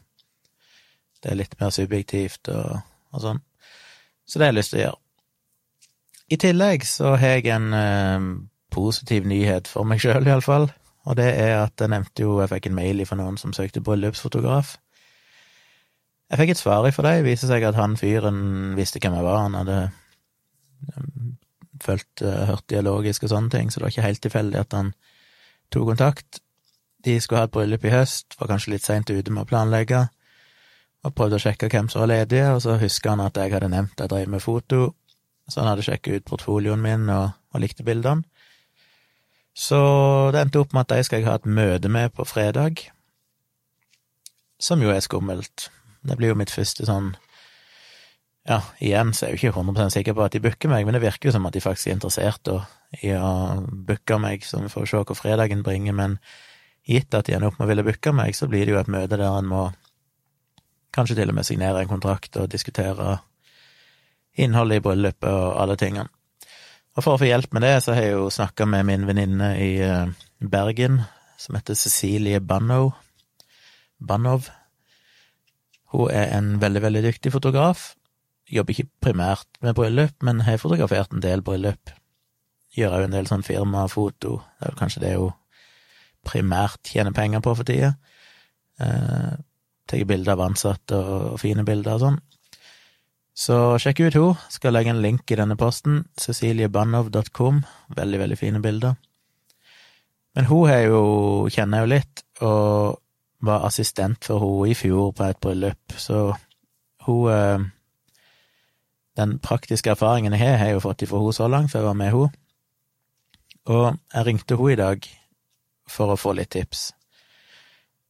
Det 1.23 1.33
er 1.33 1.41
litt 1.41 1.57
mer 1.61 1.73
subjektivt 1.75 2.51
og, 2.53 2.81
og 3.15 3.25
sånn. 3.25 3.43
Så 4.29 4.39
det 4.39 4.47
har 4.47 4.53
jeg 4.53 4.59
lyst 4.61 4.75
til 4.75 4.81
å 4.81 4.85
gjøre. 4.85 5.01
I 6.29 6.37
tillegg 6.37 6.85
så 6.85 7.15
har 7.17 7.39
jeg 7.39 7.49
en 7.55 7.73
eh, 7.73 8.27
positiv 8.75 9.27
nyhet 9.29 9.71
for 9.71 9.89
meg 9.89 10.03
sjøl, 10.03 10.29
iallfall. 10.29 10.69
Og 11.09 11.17
det 11.17 11.31
er 11.41 11.55
at 11.63 11.81
jeg 11.81 11.89
nevnte 11.89 12.25
jo 12.27 12.35
Jeg 12.43 12.51
fikk 12.53 12.69
en 12.69 12.77
mail 12.77 13.01
fra 13.09 13.17
noen 13.17 13.39
som 13.41 13.55
søkte 13.57 13.81
bryllupsfotograf. 13.81 14.75
Jeg 16.29 16.41
fikk 16.43 16.53
et 16.53 16.61
svar 16.61 16.85
ifra 16.85 17.07
dem. 17.07 17.23
Det 17.23 17.31
viser 17.31 17.49
seg 17.49 17.65
at 17.65 17.79
han 17.79 17.97
fyren 17.97 18.77
visste 18.77 19.01
hvem 19.01 19.17
jeg 19.17 19.25
var. 19.25 19.41
Han 19.47 19.57
hadde 19.57 19.79
følt, 21.81 22.23
uh, 22.23 22.45
hørt 22.51 22.67
dialogisk 22.69 23.25
og 23.25 23.33
sånne 23.33 23.55
ting, 23.55 23.71
så 23.71 23.81
det 23.81 23.87
var 23.87 23.95
ikke 23.95 24.05
helt 24.05 24.23
tilfeldig 24.27 24.61
at 24.61 24.77
han 24.77 24.93
tok 25.73 25.89
kontakt. 25.95 26.43
De 27.05 27.21
skulle 27.21 27.43
ha 27.43 27.49
et 27.49 27.55
bryllup 27.55 27.85
i 27.87 27.93
høst, 27.93 28.35
var 28.41 28.51
kanskje 28.53 28.75
litt 28.75 28.87
seint 28.87 29.11
ute 29.11 29.31
med 29.31 29.45
å 29.45 29.49
planlegge, 29.49 30.07
og 31.07 31.15
prøvde 31.15 31.39
å 31.39 31.43
sjekke 31.43 31.71
hvem 31.71 31.91
som 31.91 32.03
var 32.03 32.11
ledige, 32.11 32.49
og 32.55 32.63
så 32.65 32.79
husker 32.81 33.15
han 33.15 33.23
at 33.23 33.39
jeg 33.39 33.55
hadde 33.55 33.71
nevnt 33.71 33.95
at 33.95 34.09
jeg 34.09 34.15
drev 34.15 34.33
med 34.35 34.43
foto, 34.43 34.81
så 35.49 35.63
han 35.63 35.71
hadde 35.71 35.87
sjekket 35.87 36.19
ut 36.19 36.29
portfolioen 36.29 36.83
min 36.83 37.07
og, 37.15 37.31
og 37.55 37.63
likte 37.63 37.87
bildene. 37.87 38.27
Så 39.59 39.79
det 40.35 40.43
endte 40.43 40.61
opp 40.63 40.75
med 40.75 40.87
at 40.87 40.93
de 40.95 41.07
skal 41.07 41.19
jeg 41.19 41.27
ha 41.27 41.39
et 41.39 41.49
møte 41.51 41.91
med 41.91 42.13
på 42.15 42.27
fredag, 42.29 42.85
som 44.63 44.83
jo 44.83 44.93
er 44.93 45.03
skummelt. 45.03 45.69
Det 46.07 46.19
blir 46.19 46.33
jo 46.33 46.39
mitt 46.39 46.55
første 46.55 46.87
sånn 46.87 47.17
Ja, 48.49 48.63
igjen 48.81 49.11
så 49.13 49.27
er 49.27 49.35
jeg 49.35 49.43
jo 49.43 49.51
ikke 49.51 49.61
100 49.61 49.91
sikker 49.93 50.15
på 50.17 50.23
at 50.25 50.33
de 50.33 50.41
booker 50.41 50.71
meg, 50.73 50.87
men 50.87 50.95
det 50.97 51.03
virker 51.03 51.29
jo 51.29 51.35
som 51.35 51.45
at 51.45 51.53
de 51.53 51.61
faktisk 51.61 51.91
er 51.91 51.99
interessert 51.99 52.49
i 53.05 53.11
å 53.13 53.61
booke 53.69 54.17
meg, 54.23 54.47
så 54.47 54.63
vi 54.63 54.71
får 54.73 54.87
se 54.89 55.03
hva 55.03 55.17
fredagen 55.19 55.65
bringer. 55.67 55.93
Men 55.93 56.17
gitt 56.89 57.15
at 57.15 57.29
de 57.29 57.37
ender 57.37 57.51
opp 57.51 57.59
med 57.59 57.67
å 57.67 57.71
ville 57.73 57.85
booke 57.87 58.13
meg, 58.17 58.37
så 58.37 58.49
blir 58.49 58.65
det 58.67 58.75
jo 58.75 58.81
et 58.81 58.93
møte 58.93 59.17
der 59.17 59.27
en 59.29 59.49
må 59.49 59.67
kanskje 60.95 61.19
til 61.19 61.31
og 61.31 61.37
med 61.37 61.47
signere 61.47 61.83
en 61.83 61.91
kontrakt 61.91 62.37
og 62.41 62.49
diskutere 62.51 63.19
innholdet 64.39 64.81
i 64.81 64.85
bryllupet 64.87 65.29
og 65.29 65.59
alle 65.63 65.77
tingene. 65.79 66.09
Og 66.97 67.05
for 67.05 67.15
å 67.15 67.21
få 67.21 67.29
hjelp 67.29 67.53
med 67.55 67.63
det, 67.63 67.77
så 67.85 67.95
har 67.95 68.07
jeg 68.07 68.17
jo 68.17 68.31
snakka 68.35 68.67
med 68.67 68.87
min 68.89 69.05
venninne 69.07 69.53
i 69.63 69.71
eh, 69.85 70.09
Bergen, 70.43 71.03
som 71.39 71.55
heter 71.55 71.79
Cecilie 71.79 72.41
Bannow. 72.43 72.91
Bannov. 73.99 74.49
Hun 75.93 76.11
er 76.11 76.33
en 76.37 76.57
veldig, 76.63 76.83
veldig 76.83 77.03
dyktig 77.07 77.33
fotograf. 77.35 77.93
Jobber 78.51 78.75
ikke 78.75 78.91
primært 79.03 79.61
med 79.63 79.77
bryllup, 79.79 80.17
men 80.23 80.43
har 80.47 80.59
fotografert 80.59 81.13
en 81.13 81.23
del 81.23 81.43
bryllup. 81.47 81.93
Gjør 82.75 82.99
òg 82.99 83.07
en 83.07 83.15
del 83.17 83.31
sånn 83.31 83.47
firmafoto. 83.47 84.39
Det 84.59 84.67
er 84.67 84.73
vel 84.73 84.81
kanskje 84.81 85.05
det 85.05 85.15
hun 85.17 85.35
primært 86.27 86.91
tjener 86.91 87.15
penger 87.17 87.43
på 87.45 87.55
for 87.59 87.69
tida. 87.69 87.95
Eh, 88.81 89.37
Tar 89.89 90.05
bilder 90.05 90.35
av 90.35 90.43
ansatte 90.45 90.97
og 91.01 91.39
fine 91.41 91.65
bilder 91.65 91.97
og 91.97 92.03
sånn. 92.03 92.19
Så 93.39 93.57
sjekk 93.81 94.03
ut 94.03 94.17
henne. 94.19 94.49
Skal 94.53 94.75
legge 94.75 94.93
en 94.93 95.01
link 95.01 95.31
i 95.31 95.39
denne 95.39 95.57
posten. 95.57 96.03
ceciliebannov.com. 96.21 97.63
Veldig, 97.97 98.19
veldig 98.21 98.39
fine 98.39 98.61
bilder. 98.61 98.99
Men 100.37 100.45
hun 100.51 100.69
er 100.71 100.83
jo, 100.91 101.03
kjenner 101.49 101.81
jeg 101.81 101.87
jo 101.87 101.93
litt, 101.95 102.25
og 102.45 102.99
var 103.41 103.65
assistent 103.67 104.27
for 104.27 104.43
henne 104.43 104.73
i 104.73 104.77
fjor 104.77 105.13
på 105.17 105.25
et 105.25 105.41
bryllup, 105.41 105.97
så 105.97 106.35
hun 107.07 107.33
eh, 107.33 107.67
Den 109.19 109.39
praktiske 109.43 109.91
erfaringen 109.91 110.33
jeg 110.33 110.45
har, 110.45 110.57
har 110.59 110.67
jeg 110.67 110.75
jo 110.77 110.83
fått 110.85 111.03
ifra 111.03 111.19
henne 111.19 111.35
så 111.35 111.49
langt, 111.51 111.73
for 111.73 111.81
jeg 111.81 111.87
var 111.89 111.97
med 111.99 112.13
henne. 112.13 112.29
Og 113.67 113.97
jeg 114.15 114.27
ringte 114.27 114.57
henne 114.57 114.73
i 114.73 114.77
dag 114.79 115.09
for 115.91 116.13
å 116.13 116.19
få 116.21 116.35
litt 116.37 116.53
tips. 116.55 116.91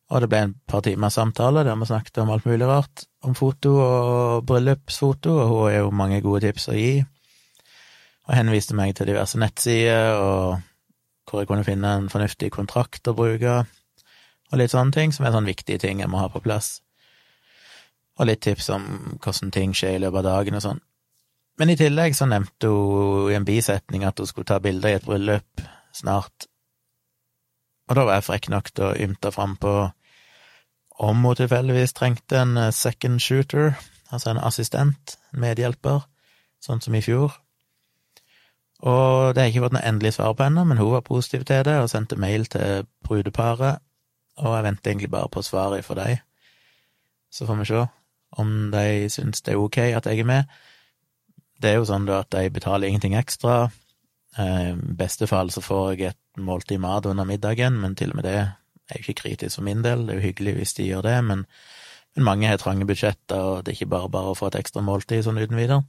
Og 0.08 0.24
det 0.24 0.30
ble 0.32 0.40
en 0.46 0.54
par 0.68 0.82
timers 0.86 1.18
samtale 1.18 1.64
der 1.66 1.76
vi 1.76 1.88
snakket 1.88 2.22
om 2.22 2.32
alt 2.32 2.46
mulig 2.48 2.68
rart, 2.68 3.04
om 3.24 3.34
foto 3.36 3.74
og 3.82 4.46
bryllupsfoto, 4.48 5.34
og 5.34 5.48
hun 5.50 5.60
har 5.66 5.74
jo 5.76 5.90
mange 5.92 6.22
gode 6.24 6.46
tips 6.46 6.70
å 6.72 6.76
gi. 6.78 6.94
Og 8.28 8.34
henviste 8.36 8.76
meg 8.76 8.94
til 8.96 9.10
diverse 9.10 9.40
nettsider, 9.40 10.16
og 10.16 11.28
hvor 11.28 11.42
jeg 11.42 11.50
kunne 11.50 11.66
finne 11.66 11.92
en 11.98 12.08
fornuftig 12.12 12.50
kontrakt 12.54 13.08
å 13.08 13.16
bruke, 13.16 13.60
og 14.48 14.60
litt 14.60 14.72
sånne 14.72 14.96
ting, 14.96 15.12
som 15.12 15.26
er 15.26 15.34
sånne 15.34 15.50
viktige 15.50 15.80
ting 15.82 16.00
jeg 16.00 16.08
må 16.08 16.22
ha 16.22 16.30
på 16.32 16.40
plass. 16.40 16.78
Og 18.18 18.30
litt 18.30 18.40
tips 18.46 18.70
om 18.72 18.86
hvordan 19.20 19.52
ting 19.54 19.74
skjer 19.76 19.98
i 19.98 20.02
løpet 20.02 20.24
av 20.24 20.30
dagen 20.30 20.56
og 20.56 20.64
sånn. 20.64 20.80
Men 21.60 21.72
i 21.72 21.76
tillegg 21.76 22.16
så 22.16 22.26
nevnte 22.30 22.70
hun 22.70 23.28
i 23.32 23.36
en 23.36 23.46
bisetning 23.46 24.06
at 24.08 24.18
hun 24.18 24.30
skulle 24.30 24.48
ta 24.48 24.56
bilder 24.62 24.94
i 24.94 24.98
et 24.98 25.04
bryllup 25.04 25.66
snart, 25.92 26.47
og 27.88 27.96
da 27.96 28.04
var 28.04 28.18
jeg 28.18 28.28
frekk 28.28 28.50
nok 28.52 28.70
til 28.74 28.86
å 28.88 28.96
ymte 29.08 29.32
fram 29.32 29.56
på 29.60 29.74
om 30.98 31.24
hun 31.24 31.36
tilfeldigvis 31.38 31.94
trengte 31.94 32.40
en 32.42 32.56
eh, 32.58 32.72
second 32.74 33.20
shooter, 33.22 33.74
altså 34.10 34.32
en 34.32 34.40
assistent, 34.42 35.18
en 35.32 35.42
medhjelper, 35.44 36.02
sånn 36.64 36.82
som 36.82 36.96
i 36.98 37.02
fjor. 37.04 37.36
Og 38.78 39.34
det 39.34 39.42
har 39.42 39.50
ikke 39.50 39.64
fått 39.66 39.74
noe 39.74 39.86
endelig 39.86 40.14
svar 40.16 40.34
på 40.38 40.46
ennå, 40.46 40.64
men 40.66 40.78
hun 40.78 40.92
var 40.92 41.06
positiv 41.06 41.44
til 41.46 41.64
det 41.66 41.76
og 41.80 41.90
sendte 41.90 42.18
mail 42.18 42.46
til 42.50 42.86
brudeparet, 43.06 43.82
og 44.38 44.54
jeg 44.54 44.66
venter 44.66 44.92
egentlig 44.92 45.10
bare 45.10 45.30
på 45.34 45.42
svaret 45.42 45.86
fra 45.86 45.98
dem. 45.98 46.20
Så 47.30 47.46
får 47.46 47.58
vi 47.58 47.70
se 47.70 47.86
om 48.38 48.70
de 48.72 49.08
syns 49.10 49.42
det 49.42 49.54
er 49.54 49.60
ok 49.62 49.78
at 49.96 50.06
jeg 50.06 50.20
er 50.20 50.28
med. 50.28 50.44
Det 51.58 51.72
er 51.72 51.80
jo 51.80 51.88
sånn 51.88 52.06
da 52.06 52.20
at 52.22 52.30
de 52.34 52.50
betaler 52.54 52.88
ingenting 52.88 53.16
ekstra. 53.18 53.68
I 54.38 54.74
beste 54.98 55.26
fall 55.26 55.50
så 55.50 55.62
får 55.64 55.90
jeg 55.96 56.12
et 56.12 56.20
måltid 56.44 56.80
mat 56.82 57.06
under 57.06 57.26
middagen, 57.28 57.80
men 57.82 57.96
til 57.98 58.12
og 58.12 58.20
med 58.20 58.28
det 58.28 58.38
er 58.38 58.96
jo 58.96 59.04
ikke 59.04 59.22
kritisk 59.22 59.58
for 59.58 59.66
min 59.66 59.82
del, 59.84 60.06
det 60.06 60.14
er 60.14 60.20
jo 60.20 60.28
hyggelig 60.28 60.54
hvis 60.58 60.74
de 60.78 60.88
gjør 60.88 61.04
det, 61.06 61.16
men, 61.24 61.44
men 62.16 62.24
mange 62.24 62.48
har 62.48 62.60
trange 62.60 62.86
budsjetter, 62.88 63.40
og 63.40 63.64
det 63.64 63.72
er 63.72 63.78
ikke 63.78 63.92
bare 63.96 64.10
bare 64.12 64.32
å 64.32 64.38
få 64.38 64.48
et 64.50 64.60
ekstra 64.60 64.84
måltid 64.84 65.26
sånn 65.26 65.40
uten 65.40 65.58
videre. 65.58 65.82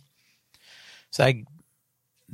Så 1.12 1.30
jeg 1.30 1.48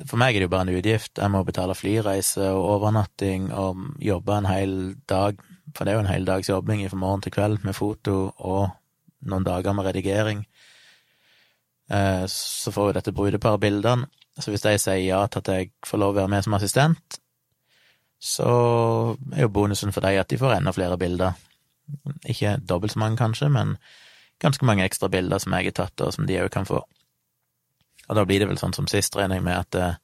For 0.09 0.19
meg 0.19 0.35
er 0.35 0.43
det 0.43 0.47
jo 0.49 0.51
bare 0.51 0.65
en 0.67 0.75
utgift. 0.75 1.19
Jeg 1.21 1.31
må 1.31 1.39
betale 1.47 1.71
flyreise 1.71 2.49
og 2.51 2.65
overnatting 2.73 3.45
og 3.55 3.85
jobbe 4.03 4.33
en 4.35 4.47
hel 4.49 4.73
dag, 5.07 5.39
for 5.71 5.87
det 5.87 5.93
er 5.93 5.95
jo 5.95 6.01
en 6.03 6.09
hel 6.11 6.25
dags 6.27 6.49
jobbing 6.49 6.81
fra 6.89 6.99
morgen 6.99 7.23
til 7.23 7.31
kveld 7.31 7.63
med 7.63 7.77
foto 7.77 8.33
og 8.35 8.73
noen 9.23 9.47
dager 9.47 9.71
med 9.71 9.87
redigering. 9.87 10.43
Eh, 11.87 12.25
så 12.27 12.73
får 12.75 12.89
jo 12.89 12.97
dette 12.97 13.13
brudeparet 13.15 13.63
bildene. 13.63 14.09
Så 14.35 14.51
hvis 14.51 14.65
de 14.65 14.75
sier 14.75 14.99
ja 14.99 15.21
til 15.31 15.45
at 15.45 15.51
jeg 15.53 15.71
får 15.87 16.01
lov 16.01 16.11
å 16.11 16.19
være 16.19 16.33
med 16.33 16.43
som 16.43 16.57
assistent, 16.57 17.19
så 18.19 19.15
er 19.33 19.45
jo 19.45 19.53
bonusen 19.53 19.93
for 19.93 20.05
dem 20.05 20.19
at 20.19 20.29
de 20.29 20.39
får 20.39 20.57
enda 20.57 20.73
flere 20.73 20.97
bilder. 20.97 21.35
Ikke 22.25 22.57
dobbelt 22.69 22.95
så 22.95 22.99
mange, 22.99 23.17
kanskje, 23.17 23.49
men 23.49 23.75
ganske 24.41 24.65
mange 24.65 24.85
ekstra 24.85 25.09
bilder 25.11 25.39
som 25.41 25.53
jeg 25.53 25.69
har 25.69 25.77
tatt, 25.83 26.01
og 26.01 26.13
som 26.13 26.27
de 26.27 26.39
òg 26.41 26.49
kan 26.53 26.65
få. 26.65 26.81
Og 28.07 28.15
da 28.15 28.25
blir 28.25 28.41
det 28.41 28.49
vel 28.49 28.61
sånn 28.61 28.73
som 28.73 28.87
sist, 28.89 29.15
regner 29.17 29.39
jeg 29.39 29.45
med, 29.45 29.59
at 29.65 29.75
eh, 29.81 29.99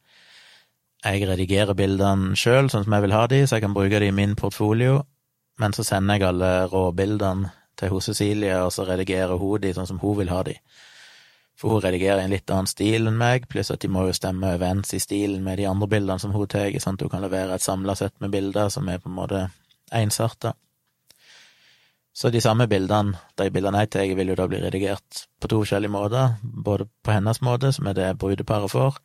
jeg 1.05 1.27
redigerer 1.29 1.77
bildene 1.77 2.35
sjøl, 2.37 2.69
sånn 2.69 2.85
som 2.85 2.93
jeg 2.95 3.05
vil 3.05 3.15
ha 3.17 3.25
de, 3.29 3.41
så 3.45 3.57
jeg 3.57 3.65
kan 3.65 3.75
bruke 3.77 3.99
de 4.01 4.09
i 4.09 4.15
min 4.15 4.35
portfolio, 4.37 5.01
men 5.61 5.73
så 5.73 5.85
sender 5.85 6.17
jeg 6.17 6.29
alle 6.29 6.51
råbildene 6.71 7.51
til 7.77 7.93
hos 7.93 8.09
Cecilie, 8.09 8.55
og 8.61 8.71
så 8.73 8.85
redigerer 8.85 9.37
hun 9.41 9.61
de 9.61 9.73
sånn 9.73 9.89
som 9.89 10.01
hun 10.01 10.17
vil 10.19 10.33
ha 10.33 10.41
de. 10.45 10.57
For 11.61 11.75
hun 11.75 11.83
redigerer 11.83 12.23
i 12.23 12.25
en 12.25 12.33
litt 12.33 12.49
annen 12.49 12.69
stil 12.69 13.05
enn 13.05 13.19
meg, 13.19 13.45
pluss 13.49 13.69
at 13.69 13.83
de 13.83 13.89
må 13.93 14.07
jo 14.07 14.15
stemme 14.17 14.55
overens 14.55 14.95
i 14.97 14.99
stilen 15.03 15.43
med 15.45 15.59
de 15.61 15.67
andre 15.69 15.87
bildene 15.91 16.17
som 16.19 16.33
hun 16.33 16.49
tar, 16.49 16.73
sånn 16.81 16.97
at 16.97 17.03
hun 17.05 17.11
kan 17.13 17.21
levere 17.21 17.53
et 17.53 17.61
samla 17.61 17.93
sett 17.99 18.15
med 18.23 18.33
bilder 18.33 18.71
som 18.73 18.89
er 18.89 18.97
på 19.03 19.11
en 19.11 19.17
måte 19.19 19.43
ensarta. 19.93 20.55
Så 22.13 22.31
de 22.33 22.41
samme 22.41 22.65
bildene, 22.67 23.19
de 23.37 23.49
bildene 23.53 23.83
jeg 23.83 23.91
tar, 23.93 24.09
vil 24.17 24.33
jo 24.33 24.39
da 24.39 24.47
bli 24.49 24.59
redigert 24.63 25.21
på 25.39 25.51
to 25.51 25.61
forskjellige 25.61 25.93
måter, 25.93 26.33
både 26.41 26.87
på 27.05 27.13
hennes 27.13 27.41
måte, 27.45 27.69
som 27.77 27.87
er 27.87 27.95
det 27.99 28.09
brudeparet 28.19 28.73
får, 28.73 28.97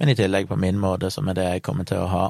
men 0.00 0.08
i 0.08 0.16
tillegg 0.16 0.48
på 0.48 0.56
min 0.56 0.80
måte, 0.80 1.10
som 1.12 1.28
er 1.28 1.36
det 1.36 1.46
jeg 1.50 1.64
kommer 1.68 1.84
til 1.84 2.00
å 2.00 2.08
ha. 2.10 2.24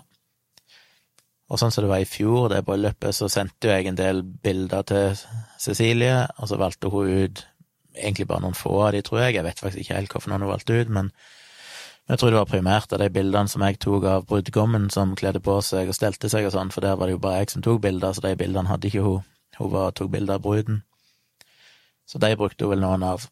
Og 1.49 1.61
sånn 1.61 1.71
som 1.73 1.87
det 1.87 1.92
var 1.92 2.02
i 2.02 2.09
fjor, 2.11 2.50
det 2.50 2.64
bryllupet, 2.66 3.14
så 3.16 3.30
sendte 3.33 3.71
jo 3.71 3.76
jeg 3.76 3.87
en 3.88 4.00
del 4.02 4.25
bilder 4.26 4.83
til 4.88 5.23
Cecilie, 5.62 6.26
og 6.37 6.50
så 6.50 6.59
valgte 6.61 6.90
hun 6.92 7.14
ut 7.23 7.45
egentlig 7.97 8.28
bare 8.28 8.45
noen 8.45 8.57
få 8.57 8.75
av 8.87 8.92
de, 8.95 9.02
tror 9.07 9.23
jeg. 9.25 9.38
Jeg 9.38 9.47
vet 9.47 9.61
faktisk 9.61 9.85
ikke 9.85 9.99
helt 9.99 10.14
hvorfor 10.14 10.33
noen 10.33 10.47
har 10.47 10.52
valgt 10.52 10.71
ut, 10.71 10.92
men 10.92 11.12
jeg 12.09 12.21
tror 12.21 12.33
det 12.33 12.38
var 12.40 12.49
primært 12.49 12.92
av 12.97 13.02
de 13.02 13.09
bildene 13.12 13.52
som 13.52 13.62
jeg 13.66 13.80
tok 13.85 14.04
av 14.09 14.28
brudgommen 14.28 14.87
som 14.92 15.16
kledde 15.18 15.42
på 15.45 15.59
seg 15.64 15.90
og 15.90 15.97
stelte 15.97 16.30
seg 16.33 16.47
og 16.49 16.54
sånn, 16.54 16.71
for 16.73 16.85
der 16.85 16.97
var 16.97 17.09
det 17.09 17.18
jo 17.18 17.25
bare 17.25 17.42
jeg 17.42 17.52
som 17.52 17.64
tok 17.64 17.83
bilder, 17.85 18.14
så 18.16 18.25
de 18.25 18.37
bildene 18.40 18.71
hadde 18.71 18.88
ikke 18.88 19.04
hun. 19.04 19.26
Hun 19.59 19.73
var, 19.75 19.92
tok 19.92 20.12
bilder 20.14 20.38
av 20.38 20.45
bruden. 20.47 20.85
Så 22.09 22.21
de 22.23 22.30
brukte 22.40 22.64
hun 22.64 22.73
vel 22.73 22.85
noen 22.85 23.04
av. 23.04 23.26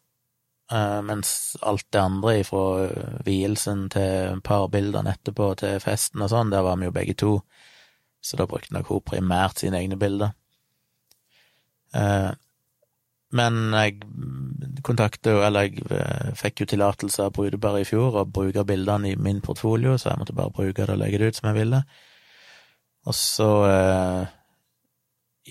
Uh, 0.67 0.99
mens 1.01 1.55
alt 1.63 1.87
det 1.95 2.01
andre, 2.03 2.41
fra 2.45 2.89
vielsen 3.25 3.85
til 3.89 4.41
parbildene 4.45 5.13
etterpå 5.15 5.53
til 5.61 5.79
festen 5.81 6.21
og 6.21 6.29
sånn, 6.33 6.51
der 6.51 6.65
var 6.65 6.75
vi 6.77 6.89
jo 6.89 6.93
begge 6.93 7.15
to, 7.17 7.31
så 8.21 8.37
da 8.37 8.45
brukte 8.51 8.75
nok 8.75 8.91
hun 8.91 9.05
primært 9.07 9.63
sine 9.63 9.79
egne 9.79 9.97
bilder. 9.97 10.35
Uh, 11.95 12.35
men 13.35 13.73
jeg 13.75 13.97
kontakta 14.87 15.33
jo, 15.35 15.41
eller 15.43 15.67
jeg 15.67 15.83
eh, 15.91 16.31
fikk 16.37 16.63
jo 16.63 16.69
tillatelse 16.71 17.25
av 17.25 17.33
brudeparet 17.35 17.83
i 17.83 17.89
fjor 17.89 18.21
å 18.21 18.27
bruke 18.29 18.63
bildene 18.67 19.11
i 19.11 19.17
min 19.19 19.41
portfolio, 19.43 19.97
så 19.99 20.13
jeg 20.13 20.21
måtte 20.21 20.35
bare 20.37 20.53
bruke 20.55 20.85
det 20.85 20.93
og 20.93 21.01
legge 21.01 21.19
det 21.19 21.31
ut 21.31 21.39
som 21.39 21.49
jeg 21.49 21.57
ville. 21.57 21.81
Og 23.07 23.15
så 23.17 23.49
eh, 23.67 24.29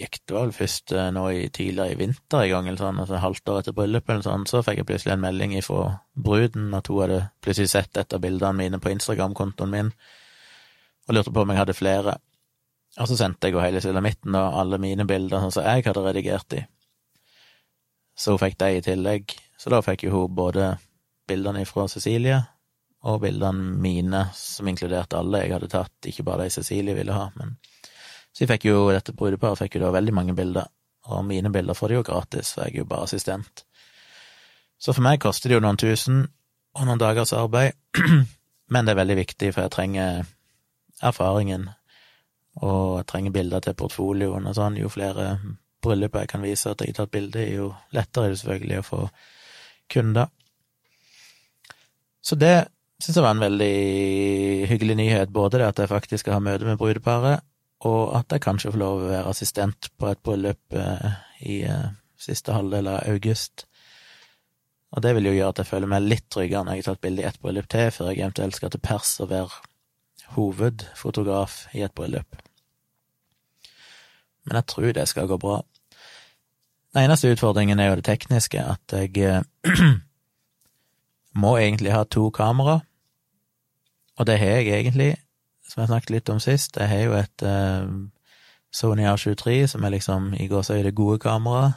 gikk 0.00 0.22
det 0.24 0.36
vel 0.38 0.54
først 0.56 0.94
eh, 0.96 1.10
nå 1.12 1.24
i 1.34 1.42
tidligere 1.52 1.92
i 1.92 1.98
vinter 2.00 2.46
i 2.46 2.52
gang, 2.52 2.68
eller 2.70 2.80
sånn, 2.80 3.02
altså 3.02 3.20
halvt 3.20 3.52
år 3.52 3.60
etter 3.60 3.76
bryllupet, 3.76 4.14
eller 4.14 4.24
sånn, 4.24 4.46
så 4.48 4.62
fikk 4.64 4.80
jeg 4.80 4.88
plutselig 4.92 5.16
en 5.16 5.26
melding 5.26 5.56
ifra 5.58 5.82
bruden 6.28 6.70
at 6.78 6.88
hun 6.88 7.02
hadde 7.04 7.20
plutselig 7.44 7.74
sett 7.74 8.00
et 8.00 8.16
av 8.16 8.22
bildene 8.24 8.56
mine 8.62 8.80
på 8.80 8.94
Instagram-kontoen 8.94 9.74
min, 9.74 9.92
og 11.06 11.18
lurte 11.18 11.34
på 11.34 11.44
om 11.44 11.52
jeg 11.52 11.60
hadde 11.60 11.76
flere. 11.76 12.16
Og 12.96 13.10
så 13.10 13.20
sendte 13.20 13.50
jeg 13.50 13.52
jo 13.58 13.60
hele 13.60 13.84
sulamitten 13.84 14.32
og 14.38 14.56
alle 14.62 14.80
mine 14.80 15.04
bilder 15.04 15.44
sånn 15.44 15.52
som 15.58 15.68
jeg 15.68 15.84
hadde 15.84 16.06
redigert 16.06 16.48
de 16.54 16.64
så 18.18 18.34
hun 18.34 18.40
fikk 18.40 18.58
de 18.58 18.70
i 18.76 18.82
tillegg. 18.84 19.36
Så 19.58 19.72
da 19.72 19.82
fikk 19.84 20.06
jo 20.06 20.14
hun 20.14 20.34
både 20.36 20.74
bildene 21.28 21.64
fra 21.68 21.86
Cecilie 21.90 22.38
og 23.06 23.20
bildene 23.22 23.76
mine, 23.82 24.22
som 24.34 24.68
inkluderte 24.68 25.18
alle 25.18 25.44
jeg 25.44 25.54
hadde 25.54 25.70
tatt, 25.70 26.08
ikke 26.08 26.24
bare 26.26 26.46
de 26.46 26.54
Cecilie 26.56 26.96
ville 26.96 27.14
ha. 27.14 27.28
Men 27.36 27.54
så 28.32 28.44
jeg 28.44 28.50
fikk 28.50 28.66
jo, 28.68 28.88
dette 28.92 29.14
brudeparet 29.16 29.60
fikk 29.62 29.78
jo 29.78 29.86
da 29.86 29.92
veldig 29.94 30.14
mange 30.16 30.34
bilder, 30.36 30.66
og 31.06 31.22
mine 31.24 31.52
bilder 31.52 31.76
får 31.78 31.92
de 31.92 31.98
jo 32.00 32.06
gratis, 32.06 32.50
for 32.52 32.66
jeg 32.66 32.74
er 32.74 32.82
jo 32.82 32.88
bare 32.90 33.06
assistent. 33.06 33.62
Så 34.76 34.92
for 34.92 35.06
meg 35.06 35.22
koster 35.22 35.48
det 35.48 35.56
jo 35.56 35.62
noen 35.64 35.78
tusen 35.80 36.24
og 36.76 36.82
noen 36.84 37.00
dagers 37.00 37.32
arbeid, 37.36 37.78
men 38.72 38.88
det 38.88 38.92
er 38.92 39.00
veldig 39.00 39.18
viktig, 39.22 39.52
for 39.54 39.64
jeg 39.64 39.72
trenger 39.72 40.26
erfaringen, 41.00 41.70
og 42.60 42.98
jeg 42.98 43.08
trenger 43.12 43.36
bilder 43.38 43.64
til 43.64 43.76
portfolioen 43.78 44.48
og 44.48 44.56
sånn. 44.56 44.76
Jo 44.80 44.90
flere 44.92 45.38
bryllupet 45.84 46.24
jeg 46.24 46.32
kan 46.32 46.44
vise 46.44 46.70
at 46.70 46.82
jeg 46.82 46.94
har 46.94 47.02
tatt 47.02 47.14
bilde 47.14 47.42
er 47.42 47.52
jo 47.58 47.68
lettere 47.94 48.28
er 48.28 48.34
det 48.34 48.40
selvfølgelig 48.40 48.78
å 48.80 48.86
få 48.86 49.02
kunder. 49.92 50.32
Så 52.26 52.38
det 52.38 52.54
syns 53.02 53.18
jeg 53.18 53.26
var 53.26 53.36
en 53.36 53.44
veldig 53.44 53.74
hyggelig 54.70 54.96
nyhet, 54.98 55.34
både 55.34 55.60
det 55.60 55.68
at 55.68 55.82
jeg 55.82 55.92
faktisk 55.92 56.24
skal 56.24 56.38
ha 56.38 56.42
møte 56.42 56.66
med 56.66 56.80
brudeparet, 56.80 57.44
og 57.86 58.16
at 58.16 58.32
jeg 58.32 58.42
kanskje 58.42 58.72
får 58.72 58.80
lov 58.80 59.02
å 59.02 59.10
være 59.10 59.30
assistent 59.30 59.90
på 60.00 60.08
et 60.08 60.22
bryllup 60.24 60.76
eh, 60.80 61.10
i 61.44 61.58
eh, 61.68 61.90
siste 62.18 62.56
halvdel 62.56 62.88
av 62.88 63.04
august. 63.12 63.66
Og 64.96 65.04
det 65.04 65.12
vil 65.18 65.28
jo 65.28 65.36
gjøre 65.36 65.52
at 65.52 65.60
jeg 65.60 65.70
føler 65.70 65.92
meg 65.92 66.06
litt 66.06 66.26
tryggere 66.32 66.64
når 66.64 66.78
jeg 66.78 66.84
har 66.86 66.94
tatt 66.94 67.04
bilde 67.04 67.22
i 67.22 67.28
ett 67.28 67.40
bryllup 67.42 67.68
til, 67.68 67.90
før 67.92 68.10
jeg 68.10 68.22
eventuelt 68.22 68.56
skal 68.56 68.72
til 68.72 68.84
pers 68.88 69.12
og 69.20 69.30
være 69.34 69.62
hovedfotograf 70.38 71.66
i 71.76 71.84
et 71.84 71.94
bryllup. 71.94 72.40
Men 74.46 74.60
jeg 74.60 74.66
tror 74.72 74.92
det 74.94 75.08
skal 75.10 75.28
gå 75.30 75.38
bra. 75.42 75.60
Den 76.94 77.04
eneste 77.04 77.30
utfordringen 77.34 77.80
er 77.80 77.90
jo 77.90 77.96
det 77.98 78.06
tekniske, 78.08 78.62
at 78.62 78.92
jeg 78.92 79.18
eh, 79.18 79.42
må 81.42 81.56
egentlig 81.60 81.92
ha 81.92 82.04
to 82.04 82.30
kamera, 82.30 82.80
og 84.16 84.26
det 84.26 84.38
har 84.38 84.46
jeg 84.46 84.68
egentlig, 84.72 85.16
som 85.68 85.82
jeg 85.82 85.90
snakket 85.90 86.10
litt 86.10 86.30
om 86.32 86.40
sist. 86.40 86.78
Jeg 86.80 86.88
har 86.88 87.02
jo 87.02 87.16
et 87.18 87.42
uh, 87.44 87.90
Sony 88.72 89.04
A23, 89.04 89.66
som 89.66 89.84
er 89.84 89.92
liksom 89.92 90.32
i 90.34 90.48
det 90.48 90.94
gode 90.94 91.18
kamera, 91.18 91.72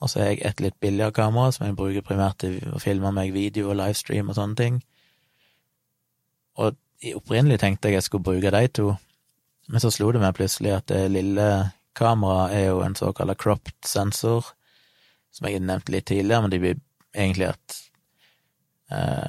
og 0.00 0.10
så 0.10 0.22
har 0.22 0.26
jeg 0.26 0.40
et 0.46 0.60
litt 0.60 0.80
billigere 0.80 1.12
kamera, 1.12 1.52
som 1.52 1.66
jeg 1.66 1.76
bruker 1.76 2.06
primært 2.06 2.38
til 2.38 2.62
å 2.72 2.78
filme 2.78 3.12
meg 3.12 3.32
video 3.32 3.68
og 3.68 3.76
livestream 3.76 4.30
og 4.30 4.38
sånne 4.38 4.56
ting. 4.56 4.80
Og 6.56 6.76
opprinnelig 7.14 7.60
tenkte 7.60 7.88
jeg 7.88 7.98
jeg 7.98 8.06
skulle 8.06 8.24
bruke 8.24 8.50
de 8.54 8.68
to, 8.68 8.94
men 9.68 9.82
så 9.82 9.90
slo 9.92 10.10
det 10.12 10.22
meg 10.22 10.36
plutselig 10.36 10.72
at 10.76 10.88
det 10.90 11.04
lille 11.12 11.48
Kamera 11.98 12.48
er 12.54 12.68
jo 12.70 12.82
en 12.84 12.94
såkalt 12.96 13.38
cropped 13.40 13.86
sensor, 13.86 14.46
som 15.34 15.48
jeg 15.48 15.60
nevnte 15.60 15.92
litt 15.92 16.06
tidligere, 16.08 16.44
men 16.44 16.52
det 16.52 16.60
blir 16.62 16.80
egentlig 17.14 17.48
at 17.50 17.76
eh, 18.94 19.26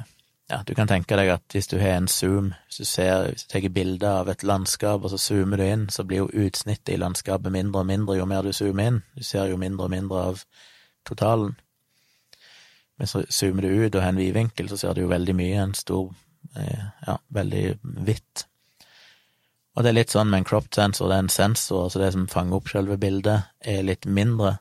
ja, 0.50 0.60
du 0.66 0.74
kan 0.74 0.88
tenke 0.90 1.18
deg 1.18 1.30
at 1.30 1.54
hvis 1.54 1.68
du 1.70 1.76
har 1.78 1.96
en 1.96 2.08
zoom, 2.10 2.52
hvis 2.66 2.80
du 2.82 2.88
ser, 2.88 3.30
hvis 3.30 3.46
du 3.46 3.52
tar 3.52 3.68
bilde 3.74 4.10
av 4.10 4.30
et 4.30 4.42
landskap, 4.46 5.04
og 5.04 5.12
så 5.12 5.18
zoomer 5.20 5.60
du 5.60 5.66
inn, 5.66 5.88
så 5.94 6.04
blir 6.06 6.24
jo 6.24 6.46
utsnittet 6.46 6.94
i 6.94 6.98
landskapet 6.98 7.52
mindre 7.54 7.82
og 7.82 7.90
mindre 7.90 8.18
jo 8.18 8.26
mer 8.26 8.46
du 8.46 8.52
zoomer 8.56 8.90
inn. 8.90 9.00
Du 9.14 9.22
ser 9.26 9.50
jo 9.50 9.58
mindre 9.60 9.86
og 9.86 9.94
mindre 9.94 10.24
av 10.32 10.44
totalen. 11.06 11.54
Men 12.98 13.10
så 13.10 13.22
zoomer 13.30 13.64
du 13.64 13.86
ut 13.86 13.94
og 13.94 14.02
har 14.02 14.12
en 14.12 14.20
vidvinkel, 14.20 14.68
så 14.68 14.78
ser 14.80 14.94
du 14.94 15.04
jo 15.04 15.12
veldig 15.12 15.36
mye, 15.38 15.62
en 15.62 15.76
stor, 15.78 16.10
eh, 16.56 16.86
ja, 17.06 17.16
veldig 17.38 17.64
hvitt. 18.06 18.46
Og 19.80 19.84
det 19.86 19.94
er 19.94 19.96
litt 19.96 20.12
sånn 20.12 20.28
med 20.28 20.42
en 20.42 20.44
cropped 20.44 20.76
sensor, 20.76 21.06
det 21.08 21.14
er 21.16 21.22
en 21.24 21.30
sensor, 21.32 21.86
altså 21.86 22.02
det 22.02 22.10
som 22.12 22.26
fanger 22.28 22.58
opp 22.58 22.66
selve 22.68 22.98
bildet, 23.00 23.46
er 23.64 23.86
litt 23.88 24.04
mindre. 24.04 24.58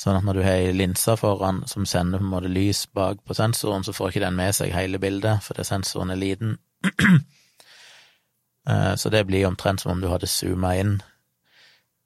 Sånn 0.00 0.16
at 0.16 0.24
når 0.24 0.38
du 0.38 0.42
har 0.46 0.62
ei 0.62 0.70
linse 0.72 1.12
foran 1.20 1.58
som 1.68 1.84
sender 1.84 2.22
på 2.22 2.24
en 2.24 2.30
måte 2.30 2.48
lys 2.48 2.86
bak 2.96 3.20
på 3.28 3.36
sensoren, 3.36 3.84
så 3.84 3.92
får 3.92 4.14
ikke 4.14 4.22
den 4.24 4.38
med 4.38 4.56
seg 4.56 4.72
hele 4.72 4.96
bildet, 5.02 5.44
fordi 5.44 5.68
sensoren 5.68 6.14
er 6.14 6.22
liten. 6.22 6.56
Eh, 8.64 8.94
så 8.96 9.10
det 9.12 9.26
blir 9.28 9.44
omtrent 9.44 9.82
som 9.82 9.90
om 9.92 9.98
du 10.00 10.06
hadde 10.08 10.24
zooma 10.24 10.70
inn. 10.80 10.94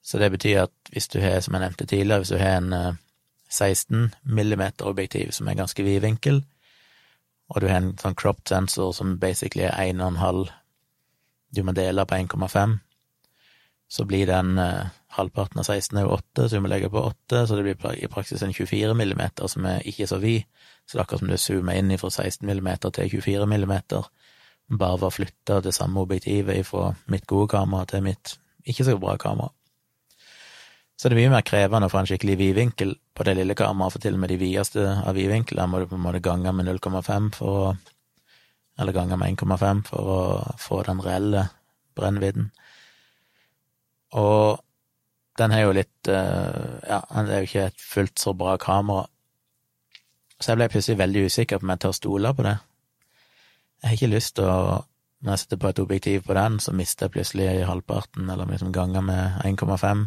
Så 0.03 0.19
det 0.19 0.33
betyr 0.35 0.65
at 0.65 0.73
hvis 0.91 1.07
du 1.07 1.21
har, 1.23 1.37
som 1.39 1.55
jeg 1.55 1.63
nevnte 1.63 1.87
tidligere, 1.87 2.25
hvis 2.25 2.33
du 2.35 2.41
har 2.41 2.57
en 2.59 2.97
16 3.47 3.95
eh, 3.95 4.17
millimeter 4.25 4.91
objektiv 4.91 5.31
som 5.37 5.47
er 5.47 5.55
ganske 5.55 5.85
vid 5.87 6.01
vinkel, 6.03 6.41
og 7.47 7.63
du 7.63 7.69
har 7.71 7.79
en 7.79 7.93
sånn 8.03 8.19
cropped 8.19 8.51
sensor 8.51 8.91
som 8.91 9.21
basically 9.23 9.69
er 9.69 9.79
1,5 9.95 10.51
du 11.55 11.63
må 11.65 11.73
dele 11.77 12.05
på 12.07 12.15
1,5, 12.15 12.79
så 13.89 14.05
blir 14.05 14.29
den 14.29 14.59
eh, 14.61 14.91
halvparten 15.17 15.63
av 15.63 15.65
16 15.65 15.97
er 15.97 16.05
jo 16.05 16.17
8, 16.19 16.49
så 16.49 16.57
du 16.57 16.65
må 16.65 16.71
legge 16.71 16.91
på 16.93 17.01
8, 17.01 17.45
så 17.49 17.57
det 17.57 17.65
blir 17.65 17.95
i 17.97 18.11
praksis 18.13 18.43
en 18.45 18.53
24 18.53 18.95
millimeter 18.95 19.49
som 19.49 19.65
er 19.67 19.87
ikke 19.89 20.09
så 20.11 20.21
vid. 20.23 20.45
Så 20.85 20.97
det 20.97 21.01
er 21.01 21.05
akkurat 21.07 21.25
som 21.25 21.33
du 21.33 21.39
zoomer 21.41 21.79
inn 21.79 21.95
fra 22.01 22.11
16 22.11 22.45
millimeter 22.49 22.93
til 22.95 23.11
24 23.17 23.49
millimeter, 23.49 24.11
bare 24.69 25.01
ved 25.01 25.09
å 25.09 25.15
flytte 25.15 25.63
det 25.65 25.73
samme 25.77 26.05
objektivet 26.05 26.67
fra 26.69 26.93
mitt 27.09 27.25
gode 27.27 27.49
kamera 27.55 27.89
til 27.89 28.05
mitt 28.05 28.37
ikke 28.69 28.85
så 28.85 28.99
bra 29.01 29.17
kamera. 29.17 29.49
Så 30.99 31.09
det 31.09 31.15
er 31.15 31.23
mye 31.23 31.37
mer 31.37 31.47
krevende 31.47 31.87
å 31.87 31.93
få 31.93 32.01
en 32.01 32.09
skikkelig 32.11 32.35
vidvinkel 32.41 32.97
på 33.15 33.25
det 33.25 33.37
lille 33.39 33.55
kameraet, 33.57 33.95
for 33.95 34.03
til 34.03 34.17
og 34.19 34.21
med 34.25 34.33
de 34.35 34.41
videste 34.41 34.83
av 34.99 35.15
vidvinklene 35.17 35.71
må 35.71 35.81
du 35.81 35.87
på 35.89 35.97
en 35.97 36.05
måte 36.05 36.21
gange 36.25 36.53
med 36.53 36.67
0,5 36.67 37.31
for 37.39 37.61
å 37.61 37.69
eller 38.79 38.93
ganger 38.93 39.19
med 39.19 39.39
1,5 39.39 39.83
for 39.91 40.15
å 40.15 40.23
få 40.61 40.83
den 40.87 41.03
reelle 41.03 41.49
brennvidden. 41.99 42.51
Og 44.17 44.61
den 45.39 45.55
har 45.55 45.67
jo 45.67 45.75
litt 45.77 46.11
eh, 46.11 46.89
Ja, 46.89 47.01
det 47.27 47.35
er 47.35 47.43
jo 47.43 47.49
ikke 47.49 47.67
et 47.69 47.83
fullt 47.83 48.19
så 48.19 48.35
bra 48.35 48.57
kamera. 48.61 49.07
Så 50.39 50.53
jeg 50.53 50.61
ble 50.61 50.71
plutselig 50.71 51.01
veldig 51.01 51.25
usikker 51.27 51.59
på 51.59 51.67
om 51.67 51.73
jeg 51.75 51.83
tør 51.83 51.97
stole 51.97 52.33
på 52.35 52.47
det. 52.47 52.57
Jeg 53.83 53.89
har 53.89 53.99
ikke 53.99 54.15
lyst 54.15 54.37
til 54.39 54.51
å 54.51 54.85
Når 55.19 55.33
jeg 55.33 55.39
setter 55.43 55.59
på 55.59 55.69
et 55.69 55.79
objektiv 55.83 56.21
på 56.23 56.35
den, 56.37 56.61
så 56.63 56.71
mister 56.73 57.07
jeg 57.09 57.11
plutselig 57.11 57.65
halvparten, 57.67 58.29
eller 58.31 58.47
liksom 58.47 58.71
ganger 58.73 59.03
med 59.03 59.41
1,5 59.43 60.05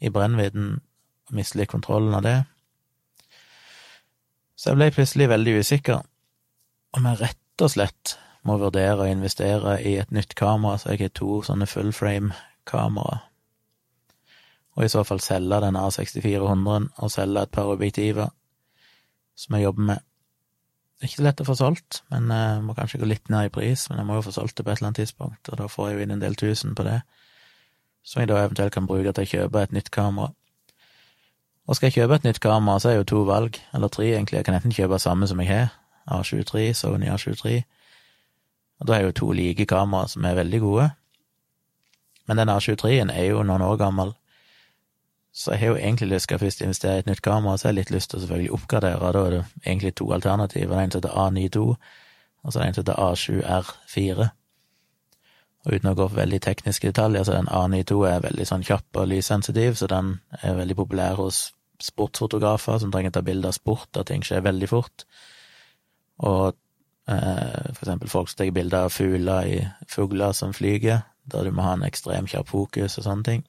i 0.00 0.08
brennvidden, 0.08 0.80
og 1.28 1.34
mister 1.36 1.58
litt 1.60 1.68
kontrollen 1.68 2.14
av 2.16 2.22
det. 2.24 2.38
Så 4.56 4.70
jeg 4.70 4.78
ble 4.78 4.88
plutselig 4.96 5.28
veldig 5.28 5.58
usikker 5.60 6.00
om 6.96 7.10
jeg 7.10 7.20
rett 7.20 7.42
og 7.64 7.72
slett 7.72 8.16
må 8.46 8.56
vurdere 8.60 9.04
å 9.04 9.10
investere 9.10 9.78
i 9.84 9.96
et 10.00 10.12
nytt 10.14 10.34
kamera, 10.38 10.78
så 10.78 10.92
jeg 10.92 11.02
har 11.06 11.14
to 11.16 11.40
sånne 11.46 11.68
fullframe-kamera. 11.68 13.22
Og 14.78 14.84
i 14.86 14.90
så 14.92 15.02
fall 15.06 15.20
selge 15.22 15.58
den 15.64 15.76
A6400 15.78 16.90
og 17.02 17.10
selge 17.10 17.42
et 17.42 17.54
par 17.54 17.70
objektiver 17.72 18.30
som 19.38 19.56
jeg 19.56 19.66
jobber 19.66 19.88
med. 19.90 20.04
Det 20.98 21.06
er 21.06 21.12
ikke 21.12 21.24
lett 21.26 21.40
å 21.42 21.46
få 21.46 21.54
solgt, 21.58 22.00
men 22.10 22.30
jeg 22.34 22.62
må 22.66 22.74
kanskje 22.74 22.98
gå 22.98 23.06
litt 23.06 23.28
ned 23.30 23.48
i 23.48 23.52
pris, 23.54 23.84
men 23.90 24.00
jeg 24.00 24.08
må 24.08 24.18
jo 24.18 24.24
få 24.26 24.34
solgt 24.34 24.56
det 24.58 24.64
på 24.66 24.72
et 24.72 24.80
eller 24.80 24.90
annet 24.90 25.00
tidspunkt, 25.04 25.50
og 25.50 25.60
da 25.60 25.68
får 25.70 25.88
jeg 25.88 25.98
jo 25.98 26.06
inn 26.06 26.14
en 26.16 26.22
del 26.24 26.34
tusen 26.38 26.74
på 26.78 26.86
det, 26.86 26.96
som 28.02 28.22
jeg 28.22 28.30
da 28.30 28.40
eventuelt 28.42 28.74
kan 28.74 28.88
bruke 28.88 29.12
til 29.14 29.26
å 29.26 29.30
kjøpe 29.32 29.62
et 29.62 29.74
nytt 29.76 29.92
kamera. 29.94 30.32
Og 31.68 31.78
skal 31.78 31.90
jeg 31.90 32.00
kjøpe 32.00 32.18
et 32.18 32.26
nytt 32.26 32.40
kamera, 32.42 32.82
så 32.82 32.90
er 32.90 32.98
jo 32.98 33.06
to 33.12 33.22
valg, 33.28 33.60
eller 33.76 33.92
tre 33.94 34.08
egentlig, 34.08 34.40
jeg 34.40 34.48
kan 34.48 34.58
enten 34.58 34.74
kjøpe 34.74 34.98
samme 35.02 35.30
som 35.30 35.38
jeg 35.44 35.52
har, 35.52 35.77
A23, 36.10 36.72
Sony 36.74 37.10
A23. 37.10 37.62
Og 38.78 38.88
da 38.88 38.96
er 38.96 39.06
jo 39.06 39.12
to 39.12 39.32
like 39.34 39.66
kamera 39.66 40.08
som 40.08 40.24
er 40.24 40.38
veldig 40.38 40.60
gode. 40.62 40.88
Men 42.28 42.36
den 42.36 42.50
A23-en 42.52 43.10
er 43.10 43.30
jo 43.30 43.42
noen 43.42 43.62
år 43.62 43.76
gammel, 43.76 44.14
Så 45.32 45.52
jeg 45.52 45.60
har 45.60 45.66
jo 45.66 45.76
egentlig 45.76 46.08
lyst 46.08 46.28
til 46.28 46.34
å 46.34 46.40
først 46.40 46.62
investere 46.64 46.96
i 46.96 46.98
et 46.98 47.06
nytt 47.06 47.20
kamera, 47.22 47.56
så 47.56 47.68
jeg 47.68 47.70
har 47.70 47.76
litt 47.76 47.90
lyst 47.94 48.10
til 48.10 48.18
å 48.18 48.22
selvfølgelig 48.22 48.52
oppgradere. 48.56 49.12
Da 49.12 49.20
er 49.26 49.30
det 49.30 49.42
egentlig 49.66 49.94
to 49.94 50.08
alternativer. 50.12 50.72
Det 50.72 50.78
er 50.78 50.82
en 50.82 50.90
som 50.90 51.00
heter 51.00 51.18
A92, 51.22 51.76
og 52.42 52.52
så 52.52 52.58
er 52.58 52.62
det 52.62 52.68
en 52.68 52.74
som 52.74 52.82
heter 52.82 53.02
A7R4. 53.04 54.28
Og 55.66 55.76
uten 55.76 55.90
å 55.90 55.94
gå 55.94 56.08
for 56.08 56.16
veldig 56.16 56.40
tekniske 56.42 56.90
detaljer, 56.90 57.24
så 57.28 57.36
den 57.36 57.50
A92 57.52 58.00
er 58.08 58.24
veldig 58.24 58.48
sånn 58.50 58.66
kjapp 58.66 58.98
og 58.98 59.08
lyssensitiv, 59.12 59.78
så 59.78 59.86
den 59.92 60.12
er 60.42 60.58
veldig 60.58 60.78
populær 60.80 61.20
hos 61.20 61.52
sportsfotografer 61.82 62.78
som 62.82 62.90
trenger 62.90 63.12
å 63.12 63.18
ta 63.18 63.22
bilder 63.26 63.52
av 63.52 63.58
sport, 63.58 63.88
der 63.94 64.08
ting 64.08 64.24
skjer 64.26 64.42
veldig 64.48 64.70
fort. 64.70 65.04
Og 66.18 66.56
eh, 67.08 67.68
for 67.74 67.84
eksempel 67.84 68.10
folk 68.10 68.28
som 68.30 68.40
tar 68.40 68.54
bilder 68.54 68.88
av 68.88 68.94
fugler 68.94 69.46
i 69.46 69.60
fugler 69.88 70.32
som 70.32 70.54
flyger, 70.54 71.04
der 71.24 71.44
du 71.44 71.52
må 71.52 71.62
ha 71.62 71.76
en 71.76 71.86
ekstremt 71.86 72.32
kjapp 72.32 72.48
fokus 72.48 72.98
og 72.98 73.06
sånne 73.06 73.24
ting. 73.24 73.46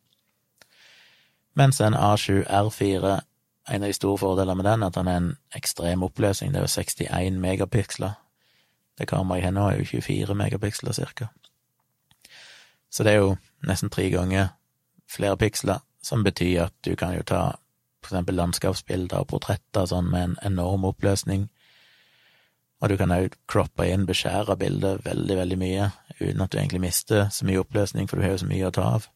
Mens 1.57 1.81
en 1.81 1.97
A7R4, 1.97 3.19
en 3.69 3.83
av 3.83 3.89
de 3.89 3.93
store 3.93 4.17
fordelene 4.17 4.55
med 4.55 4.65
den, 4.65 4.83
er 4.83 4.87
at 4.91 4.95
den 4.95 5.07
er 5.07 5.17
en 5.17 5.31
ekstrem 5.55 6.03
oppløsning, 6.03 6.53
det 6.53 6.61
er 6.61 6.67
jo 6.67 6.73
61 6.81 7.39
megapiksler. 7.41 8.15
Det 8.99 9.07
kameraet 9.07 9.41
jeg 9.41 9.47
har 9.47 9.55
nå, 9.55 9.67
er 9.69 9.79
jo 9.79 9.85
24 9.85 10.35
megapiksler, 10.35 10.91
cirka. 10.91 11.27
Så 12.91 13.03
det 13.03 13.13
er 13.13 13.21
jo 13.23 13.35
nesten 13.67 13.89
tre 13.89 14.09
ganger 14.09 14.53
flere 15.09 15.37
piksler, 15.37 15.83
som 16.03 16.23
betyr 16.23 16.65
at 16.69 16.73
du 16.85 16.95
kan 16.95 17.15
jo 17.15 17.23
ta 17.23 17.41
for 18.03 18.15
eksempel 18.15 18.37
landskapsbilder 18.39 19.19
og 19.19 19.27
portretter 19.33 19.87
sånn 19.89 20.07
med 20.11 20.23
en 20.23 20.35
enorm 20.53 20.85
oppløsning, 20.87 21.49
og 22.79 22.89
du 22.89 22.95
kan 22.99 23.11
òg 23.11 23.35
croppe 23.51 23.87
inn, 23.91 24.07
beskjære 24.07 24.55
bildet 24.59 25.05
veldig, 25.05 25.37
veldig 25.41 25.59
mye, 25.59 25.89
uten 26.19 26.43
at 26.43 26.51
du 26.51 26.59
egentlig 26.59 26.83
mister 26.83 27.27
så 27.33 27.47
mye 27.47 27.61
oppløsning, 27.63 28.07
for 28.07 28.19
du 28.19 28.25
har 28.25 28.35
jo 28.35 28.43
så 28.43 28.49
mye 28.49 28.67
å 28.67 28.75
ta 28.75 28.85
av. 28.97 29.07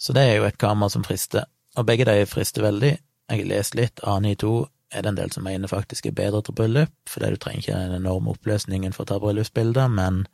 Så 0.00 0.16
det 0.16 0.24
er 0.26 0.38
jo 0.38 0.46
et 0.48 0.60
kamera 0.60 0.90
som 0.90 1.04
frister, 1.06 1.46
og 1.76 1.88
begge 1.88 2.08
de 2.08 2.24
frister 2.26 2.64
veldig. 2.64 2.92
Jeg 3.30 3.42
har 3.42 3.50
lest 3.50 3.76
litt, 3.78 4.00
A92 4.02 4.54
er 4.92 5.04
det 5.04 5.12
en 5.12 5.18
del 5.20 5.32
som 5.32 5.44
mener 5.46 5.70
faktisk 5.70 6.08
er 6.08 6.16
bedre 6.16 6.42
til 6.44 6.56
bryllup, 6.56 6.92
fordi 7.08 7.32
du 7.32 7.40
trenger 7.40 7.62
ikke 7.62 7.80
den 7.80 8.00
enorme 8.00 8.34
oppløsningen 8.34 8.92
for 8.96 9.04
å 9.04 9.12
ta 9.12 9.20
bryllupsbilder, 9.22 9.88
men 9.92 10.24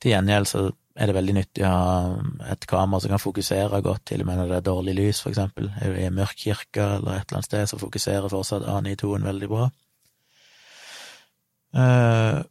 til 0.00 0.12
gjengjeld 0.12 0.48
så 0.48 0.62
er 0.96 1.10
det 1.10 1.16
veldig 1.16 1.34
nyttig 1.36 1.64
å 1.66 1.72
ha 1.72 2.52
et 2.52 2.64
kamera 2.68 3.02
som 3.02 3.12
kan 3.12 3.20
fokusere 3.20 3.82
godt, 3.84 4.06
til 4.12 4.22
og 4.24 4.30
med 4.30 4.40
når 4.40 4.52
det 4.52 4.60
er 4.60 4.68
dårlig 4.68 4.94
lys, 4.96 5.20
for 5.24 5.32
eksempel. 5.32 5.68
Er 5.80 5.92
du 5.92 6.00
i 6.00 6.06
en 6.08 6.16
mørk 6.16 6.38
kirke 6.40 6.86
eller 6.96 7.18
et 7.18 7.26
eller 7.26 7.40
annet 7.40 7.48
sted, 7.50 7.66
så 7.68 7.80
fokuserer 7.80 8.32
fortsatt 8.32 8.64
A92-en 8.64 9.28
veldig 9.28 9.50
bra. 9.50 9.68
Uh, 11.74 12.44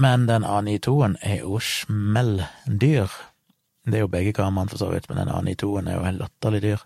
men 0.00 0.26
den 0.28 0.46
A92-en 0.48 1.18
er 1.20 1.42
jo 1.42 1.58
smelldyr. 1.60 3.12
Det 3.84 3.98
er 3.98 4.04
jo 4.04 4.12
begge 4.12 4.32
kameraene, 4.36 4.70
for 4.70 4.80
så 4.80 4.92
vidt, 4.92 5.08
men 5.10 5.20
den 5.20 5.32
A92-en 5.32 5.90
er 5.90 5.98
jo 5.98 6.06
helt 6.06 6.22
latterlig 6.22 6.62
dyr. 6.64 6.84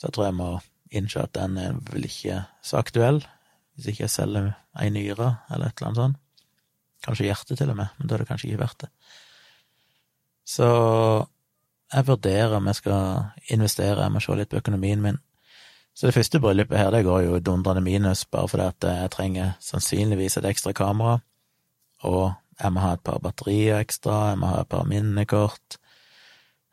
Så 0.00 0.08
jeg 0.08 0.16
tror 0.16 0.30
jeg 0.30 0.38
må 0.40 0.50
innse 0.90 1.22
at 1.22 1.34
den 1.36 1.58
er 1.60 1.76
vel 1.92 2.08
ikke 2.08 2.42
så 2.66 2.80
aktuell, 2.80 3.22
hvis 3.74 3.92
ikke 3.92 4.06
jeg 4.06 4.14
selger 4.16 4.52
ei 4.80 4.88
nyre 4.92 5.34
eller 5.52 5.68
et 5.68 5.78
eller 5.78 5.90
annet 5.90 6.00
sånt. 6.02 6.20
Kanskje 7.04 7.30
hjertet, 7.30 7.56
til 7.56 7.70
og 7.72 7.78
med, 7.78 7.92
men 7.96 8.08
da 8.08 8.16
er 8.16 8.22
det 8.22 8.28
kanskje 8.28 8.50
ikke 8.50 8.62
verdt 8.64 8.82
det. 8.84 8.90
Så 10.50 10.66
jeg 11.94 12.06
vurderer 12.06 12.56
om 12.58 12.66
jeg 12.68 12.80
skal 12.80 13.54
investere, 13.54 14.02
jeg 14.02 14.12
må 14.12 14.22
se 14.22 14.36
litt 14.36 14.50
på 14.50 14.60
økonomien 14.60 15.02
min. 15.04 15.20
Så 16.00 16.06
det 16.08 16.14
første 16.14 16.40
bryllupet 16.40 16.78
her, 16.78 16.90
det 16.90 17.04
går 17.04 17.20
jo 17.20 17.38
dundrende 17.44 17.82
minus, 17.84 18.24
bare 18.24 18.48
fordi 18.48 18.62
at 18.62 18.84
jeg 18.88 19.10
trenger 19.12 19.50
sannsynligvis 19.60 20.38
et 20.40 20.46
ekstra 20.48 20.72
kamera, 20.72 21.18
og 22.08 22.32
jeg 22.62 22.72
må 22.72 22.80
ha 22.80 22.94
et 22.96 23.02
par 23.04 23.18
batterier 23.20 23.82
ekstra, 23.84 24.30
jeg 24.30 24.38
må 24.40 24.48
ha 24.48 24.62
et 24.62 24.70
par 24.72 24.88
minnekort, 24.88 25.76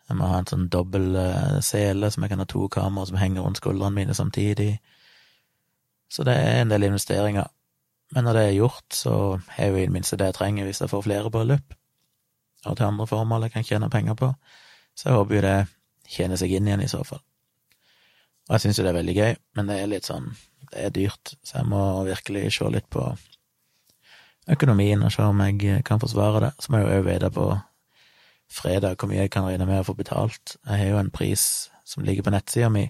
jeg 0.07 0.15
må 0.15 0.31
ha 0.31 0.39
en 0.39 0.47
sånn 0.47 0.69
dobbel 0.71 1.19
eh, 1.19 1.59
sele 1.59 2.07
som 2.07 2.23
jeg 2.23 2.31
kan 2.31 2.39
ha 2.39 2.47
to 2.47 2.69
kameraer 2.71 3.11
som 3.11 3.19
henger 3.19 3.43
rundt 3.43 3.59
skuldrene 3.59 3.99
mine 3.99 4.15
samtidig. 4.15 4.77
Så 6.07 6.23
det 6.23 6.39
er 6.39 6.61
en 6.61 6.71
del 6.71 6.87
investeringer. 6.87 7.51
Men 8.15 8.23
når 8.23 8.39
det 8.39 8.47
er 8.47 8.59
gjort, 8.61 8.87
så 8.95 9.13
har 9.57 9.63
jeg 9.65 9.73
jo 9.73 9.81
i 9.81 9.87
det 9.89 9.95
minste 9.99 10.15
det 10.15 10.31
jeg 10.31 10.39
trenger 10.39 10.71
hvis 10.71 10.85
jeg 10.85 10.95
får 10.95 11.03
flere 11.03 11.31
bryllup, 11.35 11.75
og 12.63 12.77
til 12.77 12.87
andre 12.87 13.11
formål 13.11 13.49
jeg 13.49 13.59
kan 13.59 13.67
tjene 13.75 13.91
penger 13.91 14.15
på, 14.15 14.31
så 14.95 15.09
jeg 15.09 15.19
håper 15.19 15.35
jo 15.35 15.47
det 15.51 15.57
tjener 16.15 16.39
seg 16.39 16.55
inn 16.55 16.71
igjen 16.71 16.87
i 16.87 16.95
så 16.95 17.03
fall. 17.03 17.27
Og 18.47 18.55
jeg 18.55 18.63
syns 18.63 18.79
jo 18.79 18.85
det 18.85 18.93
er 18.93 18.99
veldig 18.99 19.15
gøy, 19.17 19.33
men 19.59 19.71
det 19.71 19.79
er 19.79 19.89
litt 19.91 20.07
sånn, 20.07 20.29
det 20.71 20.85
er 20.85 20.93
dyrt, 20.95 21.33
så 21.43 21.59
jeg 21.59 21.69
må 21.71 21.81
virkelig 22.07 22.45
se 22.55 22.69
litt 22.71 22.87
på 22.93 23.03
økonomien 24.47 25.03
og 25.03 25.11
se 25.11 25.25
om 25.27 25.41
jeg 25.43 25.81
kan 25.87 25.99
forsvare 25.99 26.45
det. 26.45 26.53
Så 26.63 26.71
må 26.71 26.79
jeg 26.79 26.87
jo 26.87 27.01
òg 27.01 27.09
vite 27.09 27.31
på 27.35 27.49
fredag 28.57 28.95
hvor 28.95 29.11
mye 29.11 29.25
jeg 29.25 29.33
kan 29.33 29.47
regne 29.47 29.67
med 29.67 29.81
å 29.81 29.89
få 29.89 29.97
betalt. 29.97 30.55
Jeg 30.63 30.79
har 30.79 30.93
jo 30.93 31.01
en 31.01 31.11
pris 31.11 31.67
som 31.87 32.07
ligger 32.07 32.23
på 32.23 32.35
nettsida 32.35 32.71
mi, 32.71 32.85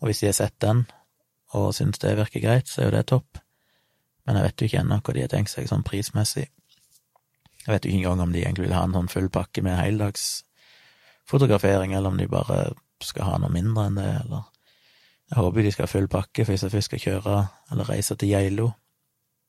og 0.00 0.08
hvis 0.08 0.24
de 0.24 0.30
har 0.30 0.40
sett 0.40 0.56
den 0.64 0.86
og 1.56 1.74
syns 1.76 2.00
det 2.00 2.16
virker 2.16 2.40
greit, 2.40 2.70
så 2.70 2.80
er 2.80 2.88
jo 2.88 2.96
det 2.96 3.06
topp 3.10 3.42
men 4.30 4.38
jeg 4.38 4.46
vet 4.46 4.60
jo 4.60 4.66
ikke 4.68 4.80
ennå 4.84 4.96
hva 5.02 5.12
de 5.16 5.22
har 5.24 5.32
tenkt 5.32 5.50
seg 5.50 5.64
sånn 5.66 5.82
prismessig. 5.82 6.44
Jeg 7.64 7.72
vet 7.72 7.84
jo 7.84 7.90
ikke 7.90 8.00
engang 8.04 8.20
om 8.28 8.34
de 8.34 8.42
egentlig 8.44 8.66
vil 8.68 8.76
ha 8.76 8.82
en 8.86 8.96
sånn 8.96 9.12
full 9.12 9.28
pakke 9.32 9.60
med 9.66 9.80
heldagsfotografering, 9.80 11.90
eller 11.96 12.08
om 12.12 12.18
de 12.20 12.26
bare 12.30 12.58
skal 13.02 13.24
ha 13.26 13.34
noe 13.42 13.50
mindre 13.50 13.82
enn 13.88 13.98
det, 13.98 14.12
eller 14.22 14.42
Jeg 15.30 15.38
håper 15.38 15.62
de 15.62 15.72
skal 15.72 15.86
ha 15.86 15.90
full 15.92 16.08
pakke, 16.10 16.44
hvis 16.44 16.64
jeg 16.66 16.72
først 16.72 16.90
skal 16.90 17.02
kjøre 17.04 17.34
eller 17.70 17.90
reise 17.92 18.16
til 18.18 18.32
Geilo, 18.32 18.72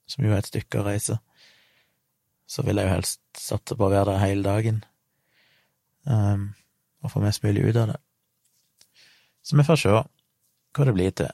som 0.05 0.25
jo 0.25 0.33
er 0.33 0.43
et 0.43 0.49
stykke 0.49 0.81
å 0.81 0.85
reise, 0.85 1.17
så 2.45 2.65
vil 2.67 2.77
jeg 2.77 2.85
jo 2.85 2.93
helst 2.93 3.21
satse 3.37 3.77
på 3.77 3.87
å 3.87 3.91
være 3.93 4.11
der 4.11 4.21
hele 4.21 4.45
dagen, 4.45 4.81
um, 6.05 6.51
og 7.01 7.13
få 7.13 7.23
mest 7.23 7.41
mulig 7.43 7.63
ut 7.65 7.79
av 7.81 7.93
det. 7.93 7.99
Så 9.41 9.57
vi 9.57 9.65
får 9.65 9.81
se 9.81 9.93
hva 9.95 10.85
det 10.85 10.93
blir 10.93 11.15
til. 11.17 11.31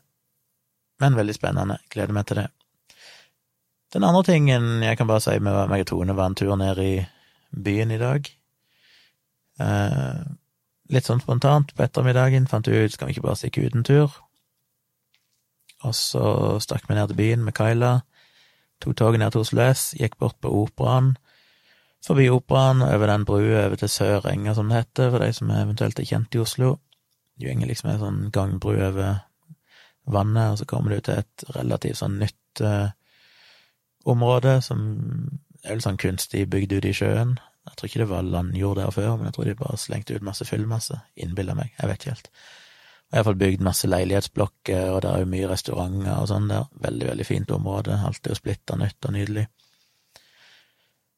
Men 1.01 1.17
veldig 1.17 1.35
spennende. 1.35 1.77
Gleder 1.91 2.15
meg 2.15 2.29
til 2.29 2.39
det. 2.39 2.47
Den 3.93 4.03
andre 4.07 4.23
tingen 4.27 4.83
jeg 4.83 4.97
kan 4.99 5.09
bare 5.09 5.23
si 5.23 5.35
med 5.39 5.57
meg 5.71 5.83
og 5.83 5.89
Tone, 5.91 6.15
var 6.15 6.31
en 6.31 6.37
tur 6.39 6.55
ned 6.59 6.79
i 6.83 6.93
byen 7.51 7.91
i 7.91 7.99
dag. 8.01 8.29
Eh, 9.59 10.23
litt 10.93 11.07
sånn 11.07 11.21
spontant 11.23 11.73
på 11.75 11.83
ettermiddagen 11.83 12.47
fant 12.47 12.67
vi 12.67 12.85
ut 12.85 12.95
skal 12.95 13.09
vi 13.09 13.15
ikke 13.15 13.27
bare 13.27 13.39
stikke 13.39 13.67
ut 13.67 13.75
en 13.75 13.87
tur. 13.87 14.17
Og 15.85 15.93
så 15.95 16.57
stakk 16.63 16.87
vi 16.89 16.97
ned 16.97 17.11
til 17.11 17.19
byen 17.19 17.43
med 17.45 17.55
Kyla, 17.57 17.99
tok 18.81 18.97
toget 18.97 19.21
ned 19.21 19.33
til 19.33 19.43
Oslo 19.43 19.63
S, 19.67 19.91
gikk 19.97 20.17
bort 20.21 20.37
på 20.41 20.51
Operaen, 20.63 21.15
forbi 22.05 22.27
Operaen, 22.33 22.81
over 22.85 23.09
den 23.09 23.25
brua 23.27 23.65
over 23.65 23.75
til 23.75 23.91
Sørenga, 23.91 24.53
som 24.57 24.69
det 24.69 24.81
heter, 24.81 25.11
for 25.13 25.23
de 25.23 25.31
som 25.33 25.51
eventuelt 25.53 25.99
er 25.99 26.09
kjent 26.09 26.35
i 26.35 26.41
Oslo. 26.41 26.75
Du 27.37 27.45
går 27.45 27.69
liksom 27.69 27.91
en 27.91 28.01
sånn 28.01 28.21
gangbru 28.33 28.77
over 28.77 29.19
vannet, 30.07 30.53
og 30.53 30.61
så 30.61 30.65
kommer 30.69 30.95
du 30.95 31.03
til 31.03 31.21
et 31.21 31.49
relativt 31.57 31.99
sånn 31.99 32.17
nytt 32.21 32.63
uh, 32.63 32.89
område 34.07 34.59
som 34.65 34.79
er 35.63 35.75
litt 35.75 35.85
sånn 35.85 35.99
kunstig 36.01 36.47
bygd 36.49 36.77
ut 36.77 36.87
i 36.87 36.95
sjøen. 36.95 37.35
Jeg 37.67 37.75
tror 37.75 37.89
ikke 37.89 38.01
det 38.03 38.11
var 38.13 38.29
landjord 38.31 38.79
der 38.79 38.93
før, 38.95 39.17
men 39.17 39.27
jeg 39.27 39.35
tror 39.35 39.49
de 39.49 39.57
bare 39.59 39.81
slengte 39.81 40.15
ut 40.15 40.25
masse 40.25 40.47
fyllmasse. 40.47 41.01
Innbiller 41.19 41.57
meg, 41.57 41.73
jeg 41.75 41.91
vet 41.91 42.03
ikke 42.03 42.15
helt. 42.15 42.31
Jeg 43.07 43.21
har 43.21 43.23
fått 43.29 43.39
bygd 43.39 43.63
masse 43.63 43.87
leilighetsblokker, 43.87 44.89
og 44.91 45.01
det 45.03 45.11
er 45.11 45.21
jo 45.23 45.29
mye 45.31 45.47
restauranter 45.47 46.17
og 46.17 46.27
sånn 46.27 46.49
der. 46.51 46.65
Veldig, 46.83 47.07
veldig 47.13 47.27
fint 47.27 47.53
område. 47.55 47.95
Alt 48.03 48.27
er 48.27 48.33
jo 48.33 48.39
splitta 48.39 48.75
nytt 48.79 49.07
og 49.07 49.15
nydelig. 49.15 49.45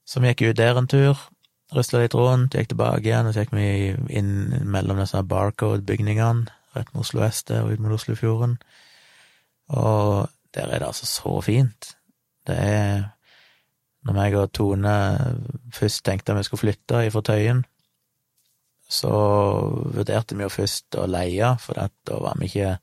Så 0.05 0.21
vi 0.21 0.29
gikk 0.31 0.43
ut 0.49 0.59
der 0.59 0.77
en 0.77 0.89
tur, 0.89 1.23
rusla 1.73 2.03
litt 2.03 2.17
rundt, 2.17 2.55
gikk 2.57 2.71
tilbake 2.71 3.09
igjen, 3.09 3.29
og 3.29 3.33
så 3.33 3.43
gikk 3.43 3.55
vi 3.57 3.69
inn 4.21 4.33
mellom 4.69 5.01
disse 5.01 5.21
Barcode-bygningene, 5.33 6.49
rett 6.77 6.93
mot 6.93 7.01
Oslo 7.01 7.25
S 7.25 7.41
og 7.57 7.73
ut 7.73 7.81
mot 7.81 7.93
Oslofjorden. 7.97 8.55
Og 9.73 10.29
der 10.53 10.69
er 10.69 10.81
det 10.81 10.89
altså 10.89 11.09
så 11.09 11.39
fint. 11.45 11.95
Det 12.45 12.57
er 12.57 13.09
Når 14.07 14.15
meg 14.15 14.35
og 14.39 14.53
Tone 14.55 14.91
først 15.75 16.05
tenkte 16.07 16.31
vi 16.37 16.45
skulle 16.47 16.61
flytte 16.61 17.01
ifra 17.03 17.21
Tøyen, 17.21 17.65
så 18.89 19.13
vurderte 19.93 20.35
vi 20.35 20.45
jo 20.45 20.51
først 20.51 20.97
å 20.97 21.05
leie, 21.05 21.53
for 21.61 21.77
da 21.77 22.21
var 22.21 22.39
vi 22.39 22.49
ikke 22.49 22.77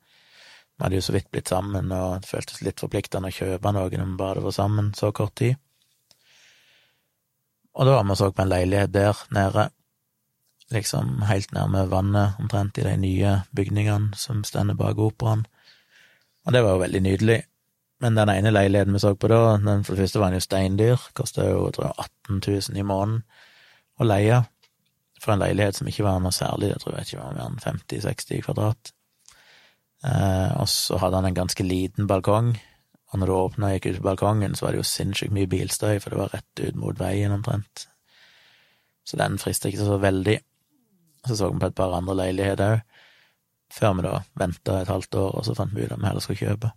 Vi 0.77 0.83
hadde 0.85 0.97
jo 0.99 1.01
så 1.01 1.13
vidt 1.15 1.31
blitt 1.33 1.49
sammen, 1.49 1.87
og 1.89 2.19
det 2.21 2.29
føltes 2.29 2.59
litt 2.61 2.77
forpliktende 2.77 3.31
å 3.31 3.33
kjøpe 3.33 3.71
noe 3.73 3.89
når 3.89 4.09
vi 4.11 4.17
bare 4.19 4.43
var 4.45 4.53
sammen 4.53 4.91
så 4.93 5.07
kort 5.09 5.33
tid. 5.41 5.55
Og 7.73 7.87
da 7.87 7.95
var 7.95 8.05
vi 8.05 8.13
og 8.13 8.19
så 8.19 8.27
på 8.29 8.43
en 8.43 8.51
leilighet 8.51 8.93
der 8.93 9.23
nede, 9.33 9.63
liksom 10.69 11.23
helt 11.25 11.55
nærme 11.57 11.87
vannet, 11.89 12.37
omtrent 12.37 12.77
i 12.77 12.85
de 12.85 12.93
nye 13.01 13.31
bygningene 13.57 14.13
som 14.21 14.43
stender 14.45 14.77
bak 14.77 15.01
operaen. 15.01 15.47
Og 16.45 16.53
det 16.53 16.61
var 16.61 16.75
jo 16.75 16.83
veldig 16.83 17.01
nydelig. 17.07 17.39
Men 18.05 18.13
den 18.13 18.29
ene 18.29 18.53
leiligheten 18.53 18.93
vi 18.93 19.01
så 19.01 19.15
på 19.17 19.31
da, 19.33 19.57
den 19.57 19.81
for 19.81 19.95
det 19.95 20.05
første 20.05 20.21
var 20.21 20.29
den 20.29 20.37
jo 20.37 20.45
steindyr, 20.45 21.09
kosta 21.17 21.49
jo 21.49 21.71
tror 21.73 21.87
jeg 21.87 22.05
18 22.29 22.41
000 22.69 22.77
i 22.77 22.85
måneden 22.85 23.23
å 23.97 24.05
leie 24.05 24.43
for 25.21 25.33
en 25.33 25.41
leilighet 25.41 25.79
som 25.79 25.89
ikke 25.89 26.05
var 26.05 26.21
noe 26.21 26.35
særlig, 26.35 26.71
det 26.73 26.81
tror 26.83 26.97
jeg 26.97 27.07
ikke 27.07 27.21
var 27.23 27.35
mer 27.35 27.49
enn 27.49 27.61
50-60 27.63 28.43
kvadrat. 28.45 28.91
Eh, 30.05 30.51
og 30.61 30.67
så 30.69 30.99
hadde 31.01 31.21
han 31.21 31.29
en 31.31 31.37
ganske 31.37 31.65
liten 31.65 32.09
balkong, 32.09 32.53
og 33.07 33.19
når 33.19 33.29
du 33.29 33.35
åpna 33.35 33.69
og 33.69 33.77
gikk 33.77 33.87
ut 33.89 34.01
på 34.01 34.07
balkongen, 34.09 34.55
så 34.55 34.65
var 34.65 34.75
det 34.75 34.81
jo 34.81 34.89
sinnssykt 34.89 35.33
mye 35.33 35.49
bilstøy, 35.49 35.97
for 36.03 36.13
det 36.13 36.19
var 36.19 36.33
rett 36.35 36.63
ut 36.63 36.79
mot 36.79 36.99
veien 36.99 37.33
omtrent. 37.33 37.87
Så 39.07 39.17
den 39.19 39.39
frista 39.39 39.69
ikke 39.69 39.87
så 39.87 39.97
veldig. 40.03 40.35
Så 41.27 41.37
så 41.39 41.49
vi 41.51 41.61
på 41.61 41.69
et 41.69 41.75
par 41.75 41.95
andre 41.95 42.15
leiligheter 42.25 42.77
òg. 42.77 42.81
før 43.67 43.93
vi 43.93 44.03
da 44.05 44.19
venta 44.39 44.81
et 44.81 44.87
halvt 44.87 45.15
år, 45.15 45.33
og 45.35 45.45
så 45.45 45.53
fant 45.55 45.73
vi 45.75 45.83
ut 45.83 45.91
at 45.91 45.99
vi 45.99 46.07
heller 46.07 46.23
skulle 46.23 46.39
kjøpe. 46.39 46.69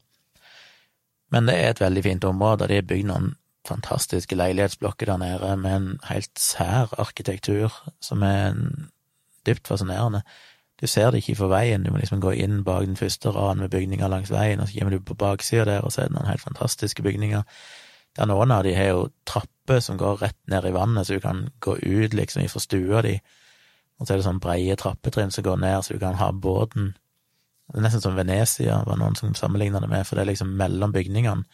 Men 1.30 1.46
det 1.46 1.54
er 1.54 1.68
et 1.70 1.80
veldig 1.80 2.02
fint 2.02 2.24
område, 2.24 2.64
og 2.64 2.68
de 2.68 2.74
har 2.74 2.82
bygd 2.82 3.06
noen 3.06 3.28
fantastiske 3.68 4.36
leilighetsblokker 4.36 5.06
der 5.06 5.20
nede 5.20 5.56
med 5.56 5.76
en 5.76 6.00
helt 6.08 6.38
sær 6.38 6.94
arkitektur 6.98 7.74
som 8.00 8.22
er 8.22 8.54
dypt 9.46 9.68
fascinerende. 9.68 10.22
Du 10.80 10.86
ser 10.86 11.10
det 11.10 11.20
ikke 11.20 11.36
fra 11.36 11.50
veien, 11.52 11.84
du 11.84 11.92
må 11.92 12.00
liksom 12.00 12.22
gå 12.24 12.32
inn 12.40 12.62
bak 12.64 12.86
den 12.88 12.96
første 12.96 13.30
raden 13.30 13.60
med 13.60 13.70
bygninger 13.70 14.08
langs 14.08 14.30
veien, 14.32 14.60
og 14.60 14.68
så 14.68 14.78
kommer 14.78 14.96
du 14.96 15.04
på 15.04 15.14
baksida 15.14 15.64
der 15.68 15.84
og 15.84 15.92
ser 15.92 16.08
noen 16.08 16.28
helt 16.28 16.40
fantastiske 16.40 17.04
bygninger. 17.04 17.42
Der 18.16 18.26
noen 18.26 18.50
av 18.50 18.64
de 18.64 18.72
har 18.74 18.88
jo 18.88 19.02
trapper 19.28 19.82
som 19.84 19.98
går 20.00 20.22
rett 20.22 20.38
ned 20.48 20.64
i 20.66 20.72
vannet, 20.74 21.06
så 21.06 21.18
du 21.18 21.20
kan 21.20 21.48
gå 21.60 21.76
ut 21.76 22.16
liksom 22.16 22.42
ifra 22.42 22.60
stua 22.64 23.02
di, 23.04 23.18
og 24.00 24.06
så 24.06 24.14
er 24.14 24.20
det 24.20 24.24
sånn 24.24 24.40
breie 24.40 24.76
trappetrinn 24.80 25.30
som 25.30 25.44
går 25.44 25.60
ned, 25.60 25.84
så 25.84 25.94
du 25.94 26.00
kan 26.02 26.18
ha 26.20 26.32
båten 26.32 26.94
Det 27.70 27.78
er 27.78 27.84
nesten 27.84 28.02
som 28.02 28.16
Venezia, 28.18 28.80
var 28.82 28.96
noen 28.98 29.14
som 29.14 29.34
sammenligna 29.38 29.78
det 29.78 29.86
med, 29.86 30.02
for 30.02 30.18
det 30.18 30.24
er 30.24 30.28
liksom 30.32 30.56
mellom 30.58 30.90
bygningene. 30.90 31.44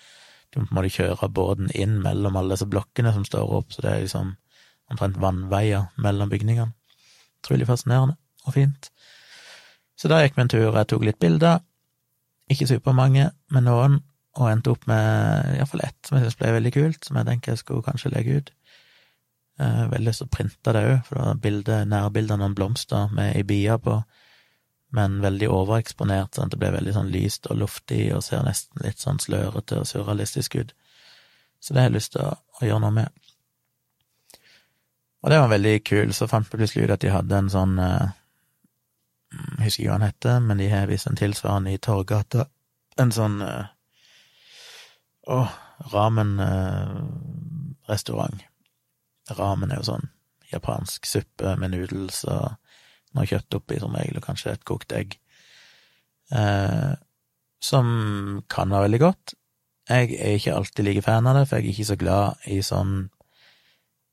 Du 0.57 0.65
må 0.73 0.83
kjøre 0.89 1.29
båten 1.29 1.69
inn 1.77 1.99
mellom 2.05 2.39
alle 2.41 2.57
disse 2.57 2.69
blokkene 2.71 3.13
som 3.13 3.27
står 3.29 3.53
opp, 3.59 3.75
så 3.75 3.85
det 3.85 3.93
er 3.93 4.05
liksom 4.07 4.35
omtrent 4.91 5.19
vannveier 5.21 5.91
mellom 6.01 6.31
bygningene. 6.33 6.73
Utrolig 7.43 7.69
fascinerende 7.69 8.17
og 8.47 8.55
fint. 8.57 8.91
Så 9.97 10.09
da 10.09 10.23
gikk 10.23 10.37
vi 10.37 10.45
en 10.45 10.53
tur, 10.53 10.69
jeg 10.71 10.89
tok 10.89 11.05
litt 11.05 11.21
bilder, 11.21 11.61
ikke 12.53 12.69
supermange, 12.71 13.31
men 13.53 13.67
noen, 13.67 14.01
og 14.37 14.51
endte 14.51 14.73
opp 14.75 14.85
med 14.89 15.57
iallfall 15.57 15.83
ett 15.87 15.97
som 16.05 16.19
jeg 16.19 16.27
synes 16.27 16.39
ble 16.41 16.53
veldig 16.59 16.73
kult, 16.75 17.07
som 17.07 17.17
jeg 17.17 17.29
tenker 17.29 17.55
jeg 17.55 17.63
skulle 17.63 17.87
kanskje 17.87 18.13
legge 18.13 18.41
ut. 18.41 18.51
Eh, 19.61 19.85
veldig 19.93 20.11
lyst 20.11 20.21
til 20.23 20.29
å 20.29 20.35
printe 20.37 20.75
det 20.77 20.83
òg, 20.85 20.99
for 21.07 21.17
det 21.17 21.25
var 21.25 21.41
bilde, 21.47 21.79
nærbilde 21.89 22.37
av 22.37 22.43
noen 22.43 22.57
blomster 22.57 23.13
med 23.17 23.33
ei 23.33 23.45
bie 23.49 23.79
på, 23.81 23.97
men 24.95 25.19
veldig 25.21 25.49
overeksponert, 25.51 26.35
sånn 26.35 26.47
at 26.47 26.53
det 26.55 26.59
ble 26.61 26.71
veldig 26.77 26.93
sånn 26.95 27.11
lyst 27.13 27.47
og 27.51 27.57
luftig 27.61 28.15
og 28.15 28.23
ser 28.25 28.43
nesten 28.47 28.83
litt 28.85 29.01
sånn 29.03 29.19
slørete 29.23 29.75
og 29.83 29.87
surrealistisk 29.89 30.51
ut. 30.61 30.71
Så 31.61 31.75
det 31.75 31.81
har 31.83 31.89
jeg 31.91 31.97
lyst 31.97 32.13
til 32.15 32.23
å, 32.23 32.31
å 32.61 32.63
gjøre 32.67 32.83
noe 32.85 32.97
med. 33.01 33.09
Og 35.25 35.31
det 35.33 35.41
var 35.43 35.51
veldig 35.51 35.77
kul, 35.83 36.09
så 36.15 36.31
fant 36.31 36.47
vi 36.47 36.59
plutselig 36.61 36.85
ut 36.87 36.95
at 36.95 37.03
de 37.03 37.11
hadde 37.11 37.35
en 37.35 37.51
sånn 37.51 37.75
eh, 37.83 38.09
Jeg 39.59 39.65
husker 39.65 39.83
ikke 39.83 39.91
hva 39.91 39.99
han 39.99 40.07
heter, 40.07 40.37
men 40.45 40.59
de 40.63 40.69
har 40.71 40.91
visst 40.91 41.09
en 41.11 41.19
tilsvarende 41.19 41.75
i 41.75 41.83
Torgata. 41.83 42.43
En 43.03 43.13
sånn 43.13 43.43
eh, 43.43 43.67
Å, 45.27 45.51
ramen-restaurant. 45.91 48.39
Ramen 49.35 49.71
er 49.73 49.77
jo 49.83 49.91
sånn 49.91 50.07
japansk 50.53 51.07
suppe 51.11 51.57
med 51.59 51.71
noodles 51.75 52.23
og 52.31 52.55
noe 53.17 53.29
kjøtt 53.29 53.59
oppi, 53.59 53.81
som 53.83 53.97
regel, 53.97 54.21
og 54.21 54.27
kanskje 54.27 54.55
et 54.55 54.65
kokt 54.69 54.95
egg. 54.97 55.19
Eh, 56.35 56.95
som 57.63 57.87
kan 58.53 58.73
være 58.73 58.89
veldig 58.89 59.03
godt. 59.03 59.37
Jeg 59.89 60.17
er 60.19 60.35
ikke 60.37 60.55
alltid 60.57 60.85
like 60.85 61.05
fan 61.07 61.29
av 61.31 61.39
det, 61.39 61.47
for 61.49 61.59
jeg 61.59 61.67
er 61.67 61.75
ikke 61.75 61.91
så 61.93 61.99
glad 62.01 62.49
i 62.51 62.59
sånn 62.65 62.95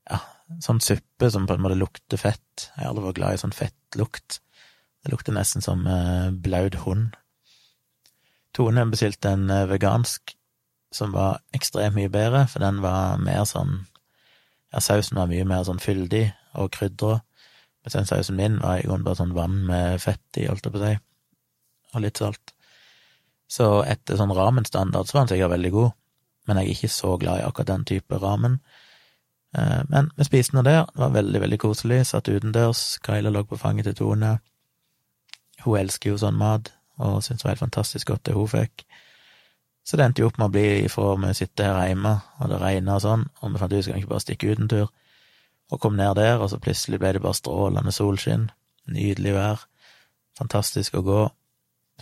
ja, 0.10 0.20
sånn 0.62 0.82
suppe 0.84 1.30
som 1.34 1.48
på 1.50 1.56
en 1.56 1.64
måte 1.66 1.80
lukter 1.80 2.22
fett. 2.22 2.70
Jeg 2.76 2.84
har 2.84 2.92
aldri 2.92 3.08
vært 3.08 3.20
glad 3.20 3.38
i 3.38 3.42
sånn 3.42 3.56
fettlukt. 3.58 4.40
Det 5.04 5.12
lukter 5.12 5.36
nesten 5.36 5.66
som 5.66 5.88
eh, 5.90 6.30
blaud 6.32 6.78
hund. 6.86 7.18
Tone 8.54 8.86
bestilte 8.92 9.34
en 9.34 9.50
eh, 9.50 9.66
vegansk 9.70 10.36
som 10.94 11.16
var 11.16 11.42
ekstremt 11.58 11.98
mye 11.98 12.12
bedre, 12.14 12.46
for 12.52 12.62
den 12.62 12.84
var 12.84 13.18
mer 13.22 13.48
sånn 13.50 13.82
Ja, 14.74 14.80
sausen 14.82 15.20
var 15.20 15.28
mye 15.30 15.46
mer 15.46 15.66
sånn 15.68 15.82
fyldig 15.82 16.32
og 16.58 16.72
krydra, 16.74 17.20
mens 17.84 17.98
den 17.98 18.08
sausen 18.08 18.38
min 18.40 18.60
var 18.62 18.80
i 18.80 18.86
grunnen 18.88 19.06
bare 19.06 19.20
sånn 19.20 19.36
vann 19.36 19.60
med 19.68 20.00
fett 20.02 20.40
i, 20.40 20.48
holdt 20.48 20.66
jeg 20.66 20.74
på 20.74 20.80
å 20.80 20.86
si, 20.86 20.94
og 21.94 22.06
litt 22.06 22.22
salt. 22.22 22.54
Så 23.52 23.68
etter 23.86 24.18
sånn 24.18 24.34
ramen-standard 24.34 25.10
så 25.10 25.18
var 25.18 25.26
den 25.26 25.36
sikkert 25.36 25.54
veldig 25.54 25.74
god, 25.76 25.92
men 26.48 26.60
jeg 26.60 26.66
er 26.66 26.78
ikke 26.78 26.94
så 26.96 27.18
glad 27.22 27.42
i 27.42 27.46
akkurat 27.46 27.74
den 27.74 27.86
type 27.88 28.20
ramen. 28.24 28.58
Men 29.54 30.10
vi 30.18 30.26
spiste 30.26 30.56
nå 30.58 30.64
der, 30.66 30.88
det 30.90 31.04
var 31.04 31.14
veldig, 31.14 31.42
veldig 31.44 31.60
koselig, 31.62 32.00
satt 32.10 32.32
utendørs, 32.32 32.98
Kyla 33.06 33.30
lå 33.30 33.44
på 33.46 33.60
fanget 33.62 33.86
til 33.92 34.00
Tone. 34.00 34.32
Hun 35.64 35.78
elsker 35.78 36.10
jo 36.10 36.18
sånn 36.24 36.40
mat, 36.40 36.72
og 36.98 37.20
syntes 37.22 37.44
det 37.44 37.48
var 37.48 37.54
helt 37.54 37.66
fantastisk 37.68 38.10
godt 38.10 38.26
det 38.26 38.34
hun 38.38 38.50
fikk. 38.50 38.88
Så 39.84 40.00
det 40.00 40.08
endte 40.08 40.24
jo 40.24 40.32
opp 40.32 40.40
med 40.40 40.48
å 40.48 40.54
bli 40.56 40.68
ifra 40.88 41.14
vi 41.20 41.36
sitter 41.38 41.76
her 41.76 41.92
hjemme, 41.92 42.16
og 42.40 42.50
det 42.50 42.60
regner 42.64 42.98
og 42.98 43.04
sånn, 43.04 43.28
og 43.42 43.54
vi 43.54 43.62
fant 43.62 43.74
ut 43.76 43.80
at 43.84 43.90
vi 43.92 44.00
ikke 44.00 44.12
bare 44.16 44.24
stikke 44.24 44.50
ut 44.50 44.64
en 44.64 44.72
tur, 44.72 44.92
og 45.72 45.80
kom 45.82 45.96
ned 45.98 46.16
der, 46.20 46.42
og 46.42 46.50
så 46.52 46.60
plutselig 46.62 47.00
ble 47.02 47.14
det 47.16 47.24
bare 47.24 47.38
strålende 47.38 47.94
solskinn, 47.96 48.50
nydelig 48.92 49.34
vær, 49.38 49.64
fantastisk 50.38 50.98
å 51.00 51.04
gå, 51.06 51.22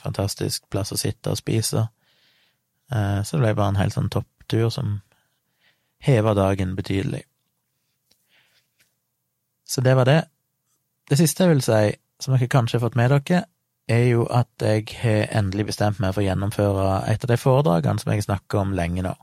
fantastisk 0.01 0.65
plass 0.71 0.93
å 0.95 0.99
sitte 0.99 1.33
og 1.33 1.39
spise, 1.39 1.85
så 2.91 3.37
det 3.37 3.41
ble 3.43 3.53
bare 3.55 3.73
en 3.75 3.79
helt 3.79 3.95
sånn 3.95 4.09
topptur 4.11 4.69
som 4.73 4.97
heva 6.03 6.33
dagen 6.35 6.75
betydelig. 6.75 7.21
Så 9.63 9.83
det 9.85 9.93
var 9.95 10.09
det. 10.09 10.19
Det 11.07 11.17
siste 11.19 11.45
jeg 11.45 11.53
vil 11.53 11.63
si, 11.63 11.81
som 12.19 12.35
dere 12.35 12.51
kanskje 12.51 12.79
har 12.79 12.85
fått 12.87 12.97
med 12.99 13.13
dere, 13.13 13.45
er 13.91 14.05
jo 14.09 14.25
at 14.31 14.63
jeg 14.63 14.87
har 15.01 15.29
endelig 15.39 15.69
bestemt 15.71 15.99
meg 15.99 16.13
for 16.13 16.23
å 16.23 16.25
gjennomføre 16.25 16.87
et 17.11 17.23
av 17.23 17.31
de 17.31 17.37
foredragene 17.39 17.99
som 18.01 18.11
jeg 18.11 18.25
snakker 18.27 18.61
om 18.61 18.75
lenge 18.75 19.03
nå. 19.05 19.13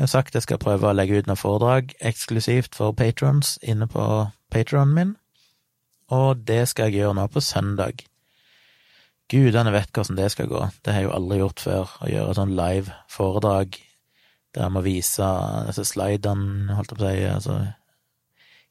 Jeg 0.00 0.06
har 0.06 0.12
sagt 0.14 0.32
jeg 0.32 0.46
skal 0.46 0.56
prøve 0.56 0.88
å 0.88 0.96
legge 0.96 1.18
ut 1.20 1.26
noen 1.28 1.36
foredrag 1.36 1.90
eksklusivt 2.08 2.72
for 2.72 2.94
patrons 2.96 3.58
inne 3.60 3.84
på 3.84 4.04
patronen 4.48 4.94
min, 4.96 5.10
og 6.08 6.40
det 6.48 6.62
skal 6.70 6.88
jeg 6.88 7.02
gjøre 7.02 7.18
nå 7.18 7.26
på 7.28 7.42
søndag. 7.44 8.00
Gudene 9.28 9.74
vet 9.74 9.92
hvordan 9.92 10.16
det 10.16 10.30
skal 10.32 10.48
gå, 10.48 10.62
det 10.80 10.94
har 10.94 11.02
jeg 11.02 11.08
jo 11.10 11.12
aldri 11.18 11.38
gjort 11.42 11.64
før, 11.66 11.92
å 12.00 12.08
gjøre 12.08 12.38
sånn 12.38 12.54
live 12.56 12.96
foredrag 13.12 13.76
der 14.56 14.64
jeg 14.64 14.74
må 14.78 14.84
vise 14.88 15.28
disse 15.68 15.84
slidene, 15.92 16.78
holdt 16.78 16.96
jeg 16.96 17.02
på 17.02 17.04
å 17.04 17.12
si, 17.12 17.28
altså 17.34 17.58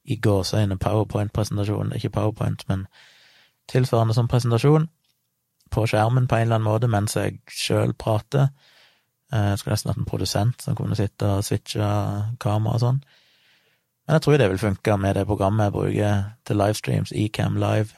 i 0.09 0.17
gåseøyne 0.17 0.79
powerpoint-presentasjon, 0.81 1.93
ikke 1.93 2.15
powerpoint, 2.17 2.65
men 2.73 2.87
tilsvarende 3.69 4.17
som 4.17 4.33
presentasjon, 4.33 4.89
på 5.69 5.85
skjermen 5.85 6.25
på 6.25 6.41
en 6.41 6.49
eller 6.49 6.57
annen 6.57 6.71
måte 6.71 6.89
mens 6.89 7.13
jeg 7.21 7.37
sjøl 7.53 7.93
prater. 7.93 8.49
Jeg 9.29 9.59
skulle 9.59 9.75
nesten 9.75 9.91
hatt 9.91 10.01
en 10.01 10.09
produsent 10.09 10.63
som 10.63 10.77
kunne 10.77 10.97
sitte 10.97 11.27
og 11.37 11.45
switche 11.45 11.89
kamera 12.41 12.77
og 12.77 12.81
sånn. 12.81 13.01
Men 14.07 14.17
jeg 14.17 14.23
tror 14.25 14.39
det 14.41 14.49
vil 14.49 14.61
funke 14.61 14.95
med 14.97 15.19
det 15.19 15.27
programmet 15.29 15.67
jeg 15.67 15.75
bruker 15.75 16.23
til 16.49 16.57
livestreams, 16.57 17.13
Ecam 17.13 17.59
Live. 17.61 17.93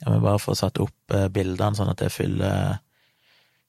Jeg 0.00 0.08
må 0.08 0.16
bare 0.24 0.40
få 0.40 0.56
satt 0.56 0.80
opp 0.80 1.16
bildene 1.34 1.76
sånn 1.76 1.92
at 1.92 2.00
det 2.00 2.08
fyller 2.14 2.78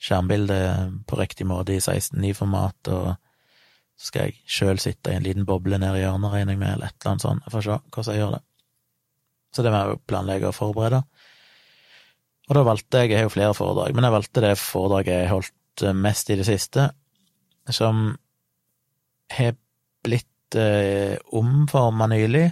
skjermbildet 0.06 1.04
på 1.08 1.20
riktig 1.20 1.48
måte 1.50 1.76
i 1.76 1.82
16.9-format, 1.82 2.92
og 2.92 3.14
så 3.96 4.10
skal 4.10 4.28
jeg 4.28 4.40
sjøl 4.48 4.80
sitte 4.80 5.12
i 5.12 5.20
en 5.20 5.28
liten 5.28 5.48
boble 5.48 5.80
nede 5.80 6.00
i 6.00 6.04
hjørnet, 6.04 6.32
regner 6.34 6.56
jeg 6.56 6.62
med, 6.62 6.74
eller 6.76 6.92
et 6.92 6.98
eller 7.00 7.14
annet 7.14 7.26
sånt. 7.26 7.46
Jeg 7.46 7.54
får 7.54 7.66
se 7.66 7.78
hvordan 7.78 8.14
jeg 8.14 8.22
gjør 8.22 8.34
det. 8.36 8.42
Så 9.56 9.64
det 9.64 9.72
må 9.72 9.80
jeg 9.80 9.92
jo 9.92 10.02
planlegge 10.12 10.50
og 10.50 10.58
forberede. 10.58 11.04
Og 12.46 12.58
da 12.58 12.66
valgte 12.68 13.02
jeg, 13.02 13.12
jeg 13.12 13.22
har 13.22 13.28
jo 13.28 13.34
flere 13.34 13.56
foredrag, 13.58 13.96
men 13.96 14.06
jeg 14.06 14.16
valgte 14.16 14.44
det 14.44 14.56
foredraget 14.62 15.16
jeg 15.24 15.32
holdt 15.32 15.54
eh, 15.84 15.96
mest 15.96 16.30
i 16.30 16.38
det 16.40 16.46
siste, 16.48 16.90
som 17.70 18.16
har 19.34 19.56
blitt 20.06 20.56
eh, 20.60 21.18
omforma 21.34 22.08
nylig. 22.12 22.46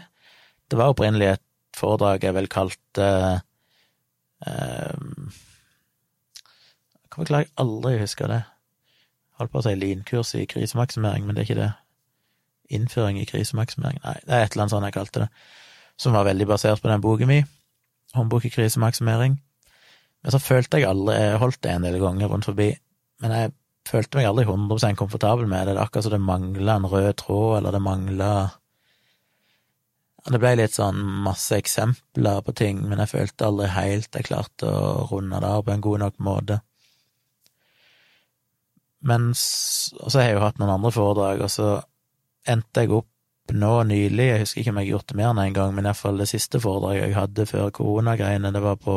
Det 0.67 0.79
var 0.79 0.93
opprinnelig 0.93 1.33
et 1.35 1.45
foredrag 1.77 2.25
jeg 2.25 2.35
vel 2.35 2.49
kalte 2.51 3.09
eh, 4.45 4.97
Hvorfor 7.13 7.29
klarer 7.29 7.45
jeg 7.45 7.53
aldri 7.61 7.91
å 7.93 8.01
huske 8.01 8.25
det? 8.25 8.39
Holdt 9.37 9.51
på 9.53 9.59
å 9.61 9.65
si 9.67 9.73
linkurs 9.77 10.31
i 10.33 10.47
krisemaksimering, 10.49 11.27
men 11.27 11.37
det 11.37 11.43
er 11.43 11.45
ikke 11.45 11.59
det. 11.59 11.73
Innføring 12.73 13.19
i 13.21 13.27
krisemaksimering, 13.29 13.99
nei, 14.01 14.15
det 14.25 14.33
er 14.33 14.47
et 14.47 14.55
eller 14.55 14.63
annet 14.63 14.73
sånt 14.73 14.87
jeg 14.87 14.95
kalte 14.97 15.21
det 15.27 15.29
som 15.97 16.13
var 16.13 16.27
veldig 16.27 16.47
basert 16.49 16.81
på 16.81 16.89
den 16.89 17.01
boken 17.01 17.29
min, 17.29 17.49
Håndbok 18.13 18.45
i 18.45 18.49
krisemaksimering. 18.53 19.39
Men 20.23 20.31
så 20.31 20.39
følte 20.39 20.77
jeg 20.77 20.85
aldri 20.85 21.15
Jeg 21.17 21.37
holdt 21.41 21.63
det 21.65 21.71
en 21.71 21.85
del 21.87 21.97
ganger 22.01 22.29
rundt 22.29 22.45
forbi, 22.45 22.67
men 23.23 23.31
jeg 23.31 23.53
følte 23.87 24.19
meg 24.19 24.27
aldri 24.27 24.43
100 24.47 24.97
komfortabel 24.99 25.47
med 25.47 25.67
det. 25.67 25.75
Det 25.75 25.79
er 25.79 25.85
akkurat 25.85 26.07
som 26.07 26.13
det 26.15 26.23
mangla 26.23 26.75
en 26.79 26.89
rød 26.91 27.15
tråd, 27.23 27.57
eller 27.59 27.75
det 27.75 27.81
mangla 27.83 28.33
Det 30.23 30.39
ble 30.39 30.53
litt 30.55 30.71
sånn 30.77 31.01
masse 31.25 31.57
eksempler 31.59 32.37
på 32.47 32.53
ting, 32.55 32.77
men 32.87 33.01
jeg 33.01 33.11
følte 33.11 33.49
aldri 33.49 33.65
helt 33.73 34.15
jeg 34.15 34.29
klarte 34.29 34.69
å 34.71 35.07
runde 35.09 35.41
det 35.43 35.49
av 35.49 35.65
på 35.67 35.73
en 35.73 35.83
god 35.83 35.99
nok 35.99 36.21
måte. 36.23 36.59
Men 39.03 39.33
så 39.35 40.13
har 40.15 40.29
jeg 40.29 40.37
jo 40.37 40.45
hatt 40.45 40.61
noen 40.61 40.77
andre 40.77 40.93
foredrag, 40.95 41.43
og 41.43 41.51
så 41.51 41.73
endte 42.47 42.85
jeg 42.85 42.93
opp 42.95 43.09
nå 43.51 43.73
nylig, 43.89 44.29
jeg 44.29 44.45
husker 44.45 44.61
ikke 44.61 44.71
om 44.71 44.79
jeg 44.79 44.87
har 44.87 44.93
gjort 44.93 45.09
det 45.11 45.17
mer 45.19 45.29
enn 45.33 45.41
én 45.41 45.49
en 45.49 45.57
gang, 45.57 45.75
men 45.75 45.89
iallfall 45.89 46.23
det 46.23 46.29
siste 46.31 46.63
foredraget 46.63 47.09
jeg 47.09 47.17
hadde 47.17 47.49
før 47.49 47.73
koronagreiene, 47.75 48.53
det 48.55 48.63
var 48.63 48.79
på 48.79 48.95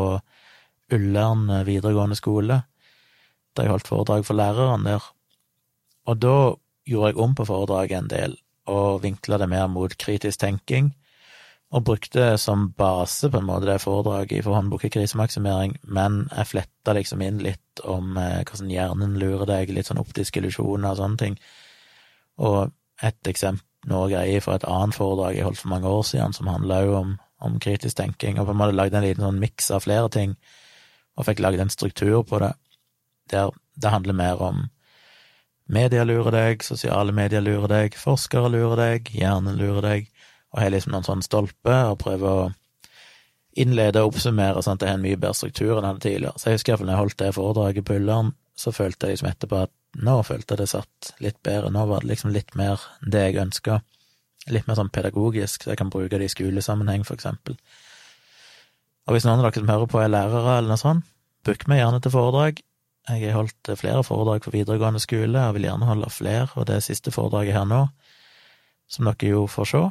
Ullern 0.95 1.49
videregående 1.67 2.15
skole, 2.15 2.61
da 3.57 3.65
jeg 3.65 3.75
holdt 3.75 3.91
foredrag 3.91 4.27
for 4.27 4.39
læreren 4.39 4.87
der. 4.87 5.05
Og 6.07 6.21
da 6.23 6.37
gjorde 6.87 7.11
jeg 7.11 7.19
om 7.25 7.35
på 7.35 7.49
foredraget 7.49 7.99
en 7.99 8.13
del, 8.13 8.37
og 8.71 9.03
vinkla 9.03 9.41
det 9.43 9.49
mer 9.51 9.67
mot 9.71 9.97
kritisk 9.99 10.41
tenking, 10.41 10.93
og 11.75 11.85
brukte 11.85 12.37
som 12.39 12.69
base, 12.79 13.31
på 13.31 13.41
en 13.41 13.47
måte, 13.49 13.67
det 13.67 13.81
foredraget 13.83 14.39
i 14.39 14.43
håndbok 14.47 14.85
i 14.87 14.91
krisemaksimering, 14.95 15.77
men 15.83 16.27
jeg 16.31 16.51
fletta 16.53 16.95
liksom 16.95 17.23
inn 17.27 17.41
litt 17.43 17.83
om 17.85 18.17
eh, 18.21 18.45
hvordan 18.47 18.71
hjernen 18.71 19.17
lurer 19.19 19.49
deg, 19.51 19.73
litt 19.75 19.91
sånn 19.91 20.01
optiske 20.01 20.41
illusjoner 20.41 20.93
og 20.93 21.01
sånne 21.01 21.23
ting. 21.23 21.39
Og 22.39 22.71
et 23.03 23.33
eksempel, 23.33 23.65
noe 23.87 24.09
greier 24.11 24.43
fra 24.43 24.57
et 24.59 24.67
annet 24.67 24.97
foredrag 24.97 25.37
jeg 25.37 25.47
holdt 25.47 25.61
for 25.61 25.71
mange 25.71 25.91
år 25.91 26.07
siden, 26.07 26.33
som 26.35 26.49
handla 26.51 26.81
jo 26.83 26.95
om, 27.01 27.11
om, 27.43 27.59
kritisk 27.63 27.99
tenking, 27.99 28.39
og 28.39 28.49
på 28.49 28.55
en 28.55 28.61
måte 28.63 28.75
lagde 28.75 28.99
en 28.99 29.07
liten 29.07 29.27
sånn 29.27 29.43
miks 29.43 29.71
av 29.75 29.85
flere 29.85 30.11
ting, 30.13 30.35
og 31.17 31.27
fikk 31.29 31.43
lagd 31.43 31.63
en 31.63 31.73
struktur 31.73 32.23
på 32.27 32.41
det, 32.43 32.53
der 33.33 33.55
det 33.77 33.93
handler 33.93 34.17
mer 34.17 34.43
om 34.43 34.67
media 35.67 36.05
lurer 36.07 36.33
deg, 36.33 36.63
sosiale 36.65 37.13
medier 37.13 37.43
lurer 37.43 37.69
deg, 37.69 37.97
forskere 37.99 38.51
lurer 38.53 38.79
deg, 38.81 39.11
hjernen 39.13 39.59
lurer 39.59 39.83
deg, 39.85 40.13
og 40.55 40.63
har 40.63 40.73
liksom 40.73 40.95
noen 40.95 41.07
sånne 41.07 41.27
stolper, 41.27 41.91
og 41.91 42.01
prøver 42.01 42.31
å 42.47 42.47
innlede 43.57 44.03
og 44.05 44.15
oppsummere 44.15 44.63
sånn 44.63 44.77
at 44.77 44.83
det 44.83 44.91
har 44.91 44.99
en 44.99 45.05
mye 45.05 45.19
bedre 45.19 45.37
struktur 45.37 45.79
enn 45.79 45.89
hadde 45.89 46.05
tidligere. 46.05 46.37
Så 46.37 46.51
jeg 46.51 46.59
husker 46.59 46.73
iallfall 46.73 46.89
når 46.89 46.95
jeg 46.95 47.03
holdt 47.03 47.19
det 47.23 47.33
foredraget 47.37 47.89
på 47.89 47.97
Ullern, 47.99 48.33
så 48.57 48.73
følte 48.73 49.09
jeg 49.09 49.17
liksom 49.17 49.31
etterpå 49.31 49.63
at 49.67 49.73
nå 50.07 50.17
følte 50.29 50.55
jeg 50.55 50.61
det 50.61 50.69
satt 50.71 51.11
litt 51.25 51.39
bedre, 51.45 51.73
nå 51.73 51.85
var 51.89 52.05
det 52.05 52.13
liksom 52.13 52.33
litt 52.35 52.55
mer 52.57 52.85
det 53.01 53.25
jeg 53.27 53.41
ønska, 53.43 53.81
litt 54.53 54.69
mer 54.69 54.79
sånn 54.79 54.93
pedagogisk, 54.93 55.65
så 55.65 55.73
jeg 55.73 55.81
kan 55.81 55.93
bruke 55.93 56.21
det 56.21 56.29
i 56.29 56.33
skolesammenheng, 56.33 57.05
for 57.09 57.17
eksempel. 57.17 57.57
Og 59.07 59.17
hvis 59.17 59.27
noen 59.27 59.41
av 59.41 59.49
dere 59.49 59.63
som 59.63 59.73
hører 59.73 59.91
på 59.91 60.03
er 60.03 60.13
lærere 60.13 60.59
eller 60.59 60.73
noe 60.75 60.81
sånt, 60.81 61.09
book 61.47 61.67
meg 61.71 61.81
gjerne 61.81 62.01
til 62.03 62.13
foredrag. 62.13 62.61
Jeg 63.07 63.29
har 63.31 63.39
holdt 63.39 63.71
flere 63.79 64.03
foredrag 64.03 64.43
for 64.45 64.55
videregående 64.55 65.01
skole, 65.03 65.39
og 65.39 65.55
vil 65.55 65.69
gjerne 65.69 65.87
holde 65.87 66.11
flere, 66.11 66.49
og 66.59 66.67
det 66.67 66.81
siste 66.83 67.13
foredraget 67.15 67.55
her 67.55 67.69
nå, 67.71 67.85
som 68.91 69.07
dere 69.07 69.31
jo 69.31 69.47
får 69.51 69.71
se, 69.71 69.83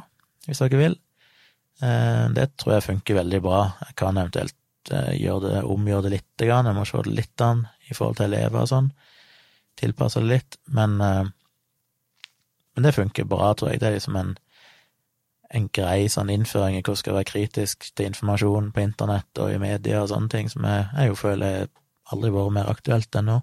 hvis 0.46 0.60
dere 0.60 0.80
vil, 0.80 0.98
eh, 1.80 2.26
det 2.36 2.50
tror 2.60 2.76
jeg 2.76 2.88
funker 2.90 3.20
veldig 3.22 3.40
bra. 3.44 3.62
Jeg 3.88 3.96
kan 3.96 4.20
eventuelt 4.20 4.92
eh, 4.92 5.14
gjøre 5.16 5.48
det, 5.48 5.64
omgjøre 5.64 6.06
det 6.06 6.12
litt, 6.18 6.44
jeg 6.44 6.76
må 6.76 6.84
se 6.84 7.02
det 7.06 7.16
litt 7.16 7.44
an 7.44 7.66
i 7.88 7.96
forhold 7.96 8.20
til 8.20 8.28
elever 8.28 8.64
og 8.64 8.72
sånn 8.72 8.92
tilpasse 9.76 10.20
det 10.20 10.30
litt, 10.30 10.58
men, 10.64 11.00
eh, 11.00 11.24
men 12.74 12.84
det 12.84 12.94
funker 12.96 13.24
bra, 13.24 13.54
tror 13.54 13.72
jeg. 13.72 13.80
Det 13.80 13.88
er 13.88 13.96
liksom 13.96 14.16
en, 14.20 14.36
en 15.56 15.68
grei 15.72 16.08
sånn 16.12 16.32
innføring 16.32 16.76
i 16.76 16.82
hvordan 16.82 17.00
skal 17.00 17.18
være 17.18 17.30
kritisk 17.32 17.90
til 17.94 18.10
informasjon 18.10 18.72
på 18.72 18.84
internett 18.84 19.42
og 19.42 19.52
i 19.52 19.60
media 19.62 20.02
og 20.02 20.10
sånne 20.12 20.32
ting, 20.32 20.52
som 20.52 20.64
jeg, 20.68 20.88
jeg 20.92 21.12
jo 21.12 21.18
føler 21.20 21.68
aldri 22.12 22.32
vært 22.34 22.56
mer 22.56 22.70
aktuelt 22.70 23.18
enn 23.18 23.30
nå. 23.30 23.38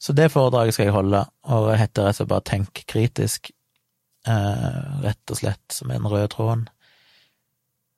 Så 0.00 0.14
det 0.16 0.30
foredraget 0.32 0.76
skal 0.76 0.88
jeg 0.88 0.96
holde, 0.96 1.24
og 1.52 1.70
heter 1.76 2.06
rett 2.06 2.14
og 2.14 2.20
slett 2.22 2.30
bare 2.30 2.46
Tenk 2.48 2.84
kritisk, 2.88 3.50
eh, 4.26 4.78
rett 5.04 5.32
og 5.32 5.40
slett 5.42 5.76
som 5.76 5.90
en 5.92 6.08
rød 6.08 6.30
tråden. 6.32 6.68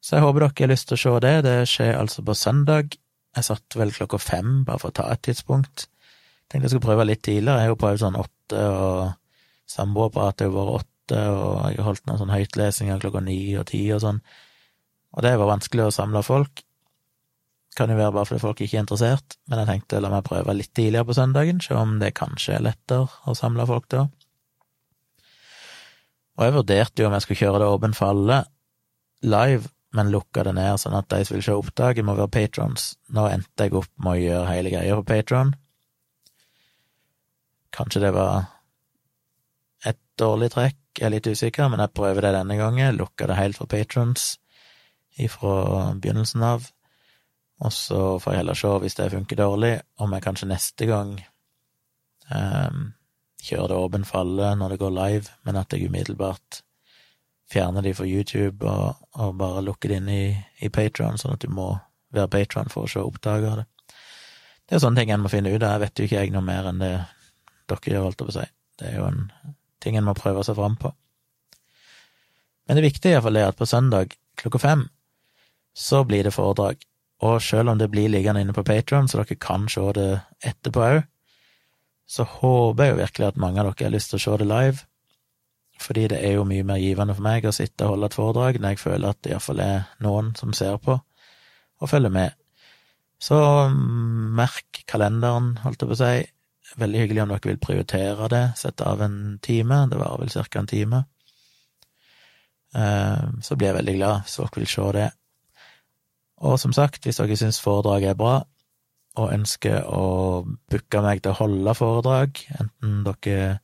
Så 0.03 0.17
jeg 0.17 0.25
håper 0.25 0.43
dere 0.43 0.65
har 0.65 0.73
lyst 0.73 0.89
til 0.91 0.99
å 0.99 1.03
se 1.03 1.21
det. 1.23 1.35
Det 1.47 1.57
skjer 1.71 1.95
altså 1.95 2.25
på 2.27 2.35
søndag. 2.35 2.97
Jeg 3.37 3.47
satt 3.47 3.77
vel 3.79 3.95
klokka 3.95 4.19
fem, 4.19 4.65
bare 4.67 4.83
for 4.83 4.91
å 4.91 4.97
ta 4.99 5.07
et 5.13 5.23
tidspunkt. 5.23 5.87
Tenkte 6.51 6.67
jeg 6.67 6.75
skulle 6.75 6.89
prøve 6.89 7.07
litt 7.07 7.23
tidligere. 7.23 7.61
Jeg 7.63 7.69
har 7.69 7.73
jo 7.73 7.79
prøvd 7.85 8.03
sånn 8.03 8.19
åtte, 8.19 8.65
og 8.67 9.13
samboerprat 9.71 10.43
har 10.43 10.51
vært 10.53 10.75
åtte, 10.81 11.21
og 11.31 11.71
jeg 11.71 11.79
har 11.79 11.87
holdt 11.87 12.07
noen 12.09 12.19
sånn 12.19 12.35
høytlesinger 12.35 13.01
klokka 13.01 13.23
ni 13.23 13.39
og 13.61 13.69
ti 13.71 13.85
og 13.95 14.03
sånn. 14.03 14.19
Og 15.13 15.23
det 15.23 15.37
var 15.39 15.53
vanskelig 15.55 15.87
å 15.87 15.95
samle 15.95 16.25
folk. 16.27 16.65
Kan 17.77 17.91
jo 17.91 17.97
være 17.97 18.13
bare 18.13 18.29
fordi 18.29 18.43
folk 18.43 18.61
ikke 18.61 18.77
er 18.77 18.85
interessert, 18.85 19.37
men 19.49 19.63
jeg 19.63 19.71
tenkte 19.71 20.01
la 20.03 20.11
meg 20.13 20.27
prøve 20.27 20.55
litt 20.57 20.75
tidligere 20.77 21.09
på 21.09 21.17
søndagen, 21.17 21.63
se 21.65 21.77
om 21.79 21.97
det 22.03 22.13
kanskje 22.19 22.59
er 22.59 22.67
lettere 22.67 23.09
å 23.25 23.37
samle 23.39 23.65
folk 23.69 23.89
da. 23.95 24.07
Og 26.37 26.45
jeg 26.47 26.57
vurderte 26.57 27.03
jo 27.03 27.09
om 27.09 27.17
jeg 27.17 27.25
skulle 27.25 27.41
kjøre 27.45 27.63
det 27.63 27.71
åpen 27.73 27.97
for 27.97 28.13
alle 28.13 28.43
live, 29.25 29.73
men 29.97 30.13
lukka 30.13 30.45
det 30.45 30.55
ned 30.57 30.81
sånn 30.81 30.97
at 30.97 31.09
de 31.13 31.25
som 31.25 31.37
vil 31.37 31.45
se 31.45 31.57
opptaket, 31.57 32.05
må 32.05 32.17
være 32.17 32.33
patrons. 32.33 32.95
Nå 33.13 33.27
endte 33.29 33.69
jeg 33.69 33.77
opp 33.77 33.93
med 34.01 34.15
å 34.15 34.21
gjøre 34.21 34.53
hele 34.53 34.73
greia 34.73 34.97
på 35.01 35.09
Patron, 35.09 35.53
Kanskje 37.73 38.03
det 38.05 38.13
var 38.13 38.45
et 39.89 39.99
dårlig 40.21 40.51
trekk, 40.53 40.79
jeg 40.99 41.07
er 41.09 41.15
litt 41.15 41.29
usikker, 41.29 41.71
men 41.73 41.81
jeg 41.81 41.95
prøver 41.97 42.27
det 42.27 42.35
denne 42.37 42.59
gangen. 42.61 42.99
Lukka 42.99 43.29
det 43.31 43.39
helt 43.39 43.57
for 43.57 43.71
patrons 43.71 44.35
ifra 45.17 45.95
begynnelsen 45.97 46.45
av. 46.45 46.69
Og 47.63 47.73
så 47.73 48.01
får 48.19 48.33
jeg 48.33 48.43
heller 48.43 48.59
se, 48.59 48.73
hvis 48.83 48.99
det 48.99 49.13
funker 49.13 49.39
dårlig, 49.39 49.73
om 50.03 50.13
jeg 50.13 50.25
kanskje 50.25 50.51
neste 50.51 50.89
gang 50.89 51.15
um, 52.33 52.91
kjører 53.43 53.71
det 53.71 53.79
åpen 53.79 54.07
falle 54.09 54.53
når 54.59 54.75
det 54.75 54.81
går 54.83 54.95
live, 54.97 55.37
men 55.47 55.59
at 55.61 55.75
jeg 55.75 55.87
umiddelbart 55.87 56.63
fjerner 57.53 57.85
de 57.85 57.93
fra 57.95 58.07
YouTube 58.09 58.67
og, 58.67 59.03
og 59.21 59.37
bare 59.39 59.63
lukker 59.63 59.93
det 59.93 60.01
inn 60.01 60.11
i, 60.11 60.25
i 60.65 60.73
Patron, 60.75 61.21
sånn 61.21 61.37
at 61.37 61.45
du 61.45 61.53
må 61.53 61.71
være 62.13 62.31
patron 62.33 62.71
for 62.73 62.87
å 62.87 62.91
se 62.93 63.03
opptak 63.03 63.45
av 63.49 63.61
det. 63.63 63.67
Det 64.69 64.77
er 64.77 64.83
sånne 64.83 65.03
ting 65.03 65.13
en 65.13 65.23
må 65.25 65.31
finne 65.33 65.53
ut 65.53 65.63
av. 65.63 65.77
Jeg 65.77 65.83
vet 65.83 66.01
jo 66.01 66.09
ikke 66.09 66.21
jeg 66.23 66.33
noe 66.33 66.45
mer 66.45 66.69
enn 66.71 66.81
det 66.83 66.93
dere 67.69 67.93
gjør, 67.95 68.07
holdt 68.07 68.21
jeg 68.21 68.29
på 68.29 68.33
å 68.33 68.37
si. 68.37 68.47
Det 68.81 68.89
er 68.89 68.99
jo 68.99 69.07
en 69.09 69.23
ting 69.83 69.99
en 69.99 70.07
må 70.07 70.15
prøve 70.17 70.45
seg 70.47 70.57
fram 70.59 70.77
på. 70.81 70.93
Men 72.69 72.79
det 72.79 72.85
viktige 72.87 73.17
iallfall 73.17 73.41
er 73.41 73.51
at 73.51 73.59
på 73.59 73.69
søndag 73.69 74.15
klokka 74.39 74.61
fem 74.63 74.87
så 75.77 76.03
blir 76.09 76.25
det 76.25 76.35
foredrag. 76.37 76.81
Og 77.23 77.43
selv 77.43 77.71
om 77.71 77.79
det 77.79 77.91
blir 77.93 78.11
liggende 78.11 78.43
inne 78.43 78.55
på 78.57 78.65
Patron, 78.67 79.09
så 79.09 79.21
dere 79.21 79.39
kan 79.39 79.69
se 79.71 79.85
det 79.97 80.09
etterpå 80.43 80.87
òg, 80.87 81.03
så 82.13 82.27
håper 82.29 82.85
jeg 82.85 82.93
jo 82.93 82.99
virkelig 82.99 83.29
at 83.29 83.39
mange 83.41 83.63
av 83.63 83.71
dere 83.71 83.87
har 83.87 83.95
lyst 83.95 84.11
til 84.13 84.19
å 84.19 84.25
se 84.25 84.41
det 84.43 84.49
live, 84.51 84.83
fordi 85.83 86.09
det 86.13 86.19
er 86.23 86.37
jo 86.37 86.45
mye 86.47 86.67
mer 86.67 86.83
givende 86.83 87.15
for 87.17 87.25
meg 87.25 87.47
å 87.47 87.55
sitte 87.55 87.87
og 87.87 87.95
holde 87.95 88.11
et 88.11 88.17
foredrag 88.19 88.59
når 88.61 88.75
jeg 88.75 88.83
føler 88.83 89.15
at 89.15 89.21
det 89.23 89.33
iallfall 89.33 89.63
er 89.65 89.89
noen 90.05 90.31
som 90.39 90.53
ser 90.55 90.77
på 90.83 90.99
og 91.83 91.91
følger 91.91 92.13
med. 92.15 92.37
Så 93.23 93.39
mm, 93.71 94.35
merk 94.39 94.83
kalenderen, 94.91 95.57
holdt 95.63 95.83
jeg 95.83 95.91
på 95.91 95.99
å 95.99 96.03
si, 96.03 96.15
Veldig 96.81 97.01
hyggelig 97.03 97.21
om 97.21 97.33
dere 97.33 97.51
vil 97.51 97.59
prioritere 97.61 98.29
det, 98.33 98.45
sette 98.57 98.87
av 98.89 99.03
en 99.05 99.17
time, 99.45 99.83
det 99.91 99.99
varer 100.01 100.23
vel 100.23 100.31
ca. 100.33 100.61
en 100.61 100.69
time. 100.71 101.01
Eh, 102.75 103.25
så 103.45 103.57
blir 103.57 103.69
jeg 103.69 103.77
veldig 103.77 103.95
glad 103.99 104.23
hvis 104.25 104.39
dere 104.39 104.57
vil 104.57 104.71
se 104.73 104.87
det. 104.97 105.09
Og 106.43 106.59
som 106.59 106.75
sagt, 106.75 107.05
hvis 107.07 107.21
dere 107.21 107.39
syns 107.39 107.61
foredraget 107.63 108.13
er 108.13 108.19
bra, 108.19 108.37
og 109.21 109.35
ønsker 109.35 109.85
å 109.93 110.07
booke 110.73 111.03
meg 111.05 111.21
til 111.23 111.35
å 111.35 111.39
holde 111.43 111.75
foredrag, 111.77 112.41
enten 112.59 113.03
dere 113.07 113.59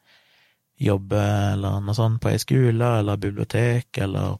jobber 0.78 1.54
eller 1.54 1.80
noe 1.82 1.96
sånt 1.96 2.20
på 2.22 2.30
ei 2.30 2.38
skole 2.38 2.90
eller 3.00 3.18
bibliotek 3.18 3.98
eller 4.04 4.36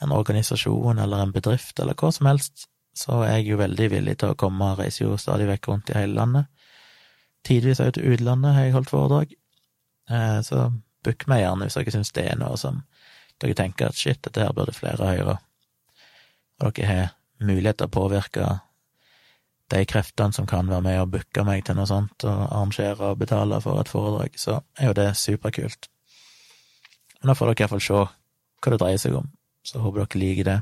en 0.00 0.14
organisasjon 0.16 1.02
eller 1.02 1.24
en 1.24 1.34
bedrift 1.34 1.82
eller 1.82 1.98
hva 1.98 2.12
som 2.14 2.30
helst, 2.30 2.68
så 2.96 3.20
er 3.26 3.40
jeg 3.40 3.50
jo 3.50 3.60
veldig 3.60 3.90
villig 3.92 4.16
til 4.22 4.32
å 4.32 4.38
komme, 4.38 4.72
og 4.72 4.80
reiser 4.80 5.04
jo 5.04 5.18
stadig 5.20 5.48
vekk 5.50 5.68
rundt 5.68 5.92
i 5.92 5.98
hele 5.98 6.16
landet. 6.16 6.48
Tidvis 7.46 7.82
òg 7.84 7.92
til 7.96 8.14
utlandet 8.14 8.56
har 8.56 8.66
jeg 8.66 8.74
holdt 8.76 8.92
foredrag. 8.92 9.36
Eh, 10.10 10.40
så 10.46 10.70
book 11.04 11.26
meg 11.30 11.44
gjerne 11.44 11.66
hvis 11.66 11.78
dere 11.78 11.94
syns 11.94 12.12
det 12.16 12.26
er 12.30 12.40
noe 12.40 12.56
som 12.60 12.82
dere 13.40 13.56
tenker 13.56 13.88
at 13.88 13.96
shit, 13.96 14.20
dette 14.24 14.42
her 14.42 14.56
burde 14.56 14.76
flere 14.76 15.12
høre, 15.14 15.38
og 16.60 16.76
dere 16.76 16.88
har 16.88 17.19
mulighet 17.46 17.80
til 17.80 17.88
å 17.88 17.94
påvirke 17.94 18.48
de 19.70 19.84
kreftene 19.86 20.34
som 20.34 20.48
kan 20.50 20.68
være 20.68 20.82
med 20.82 21.00
og 21.00 21.12
booke 21.14 21.44
meg 21.46 21.64
til 21.66 21.78
noe 21.78 21.88
sånt, 21.88 22.24
og 22.26 22.46
arrangere 22.48 23.12
og 23.12 23.20
betale 23.20 23.60
for 23.62 23.80
et 23.80 23.90
foredrag, 23.90 24.38
så 24.40 24.60
er 24.78 24.90
jo 24.90 24.96
det 24.98 25.10
superkult. 25.18 25.90
Men 27.20 27.30
da 27.30 27.36
får 27.38 27.52
dere 27.52 27.66
iallfall 27.66 27.84
se 27.84 28.00
hva 28.00 28.72
det 28.72 28.80
dreier 28.82 29.02
seg 29.02 29.18
om, 29.20 29.28
så 29.66 29.82
håper 29.82 30.02
dere 30.02 30.22
liker 30.22 30.48
det. 30.48 30.56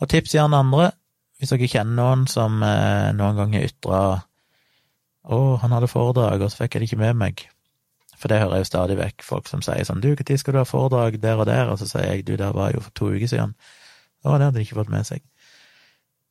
Og 0.00 0.08
tips 0.12 0.36
gjerne 0.36 0.62
andre, 0.62 0.90
hvis 1.36 1.52
dere 1.52 1.68
kjenner 1.68 1.98
noen 2.00 2.24
som 2.30 2.62
eh, 2.64 3.12
noen 3.16 3.36
gang 3.40 3.58
har 3.58 3.68
ytra 3.68 4.00
å, 5.26 5.38
han 5.60 5.74
hadde 5.74 5.90
foredrag, 5.90 6.40
og 6.40 6.52
så 6.52 6.62
fikk 6.62 6.76
jeg 6.76 6.84
det 6.84 6.90
ikke 6.90 7.02
med 7.02 7.20
meg. 7.20 7.46
For 8.16 8.32
det 8.32 8.40
hører 8.40 8.56
jeg 8.56 8.64
jo 8.64 8.70
stadig 8.70 8.96
vekk, 9.00 9.24
folk 9.26 9.48
som 9.50 9.62
sier 9.64 9.84
sånn, 9.84 10.00
du, 10.00 10.14
når 10.16 10.38
skal 10.40 10.56
du 10.56 10.60
ha 10.62 10.68
foredrag 10.68 11.18
der 11.20 11.42
og 11.42 11.48
der? 11.50 11.68
Og 11.72 11.80
så 11.80 11.88
sier 11.90 12.06
jeg, 12.08 12.24
du, 12.28 12.36
der 12.40 12.54
var 12.56 12.72
jo 12.72 12.80
for 12.84 12.94
to 12.96 13.10
uker 13.12 13.28
siden. 13.28 13.56
Å, 14.24 14.38
det 14.38 14.46
hadde 14.46 14.56
de 14.56 14.64
ikke 14.64 14.78
fått 14.78 14.92
med 14.94 15.08
seg. 15.08 15.24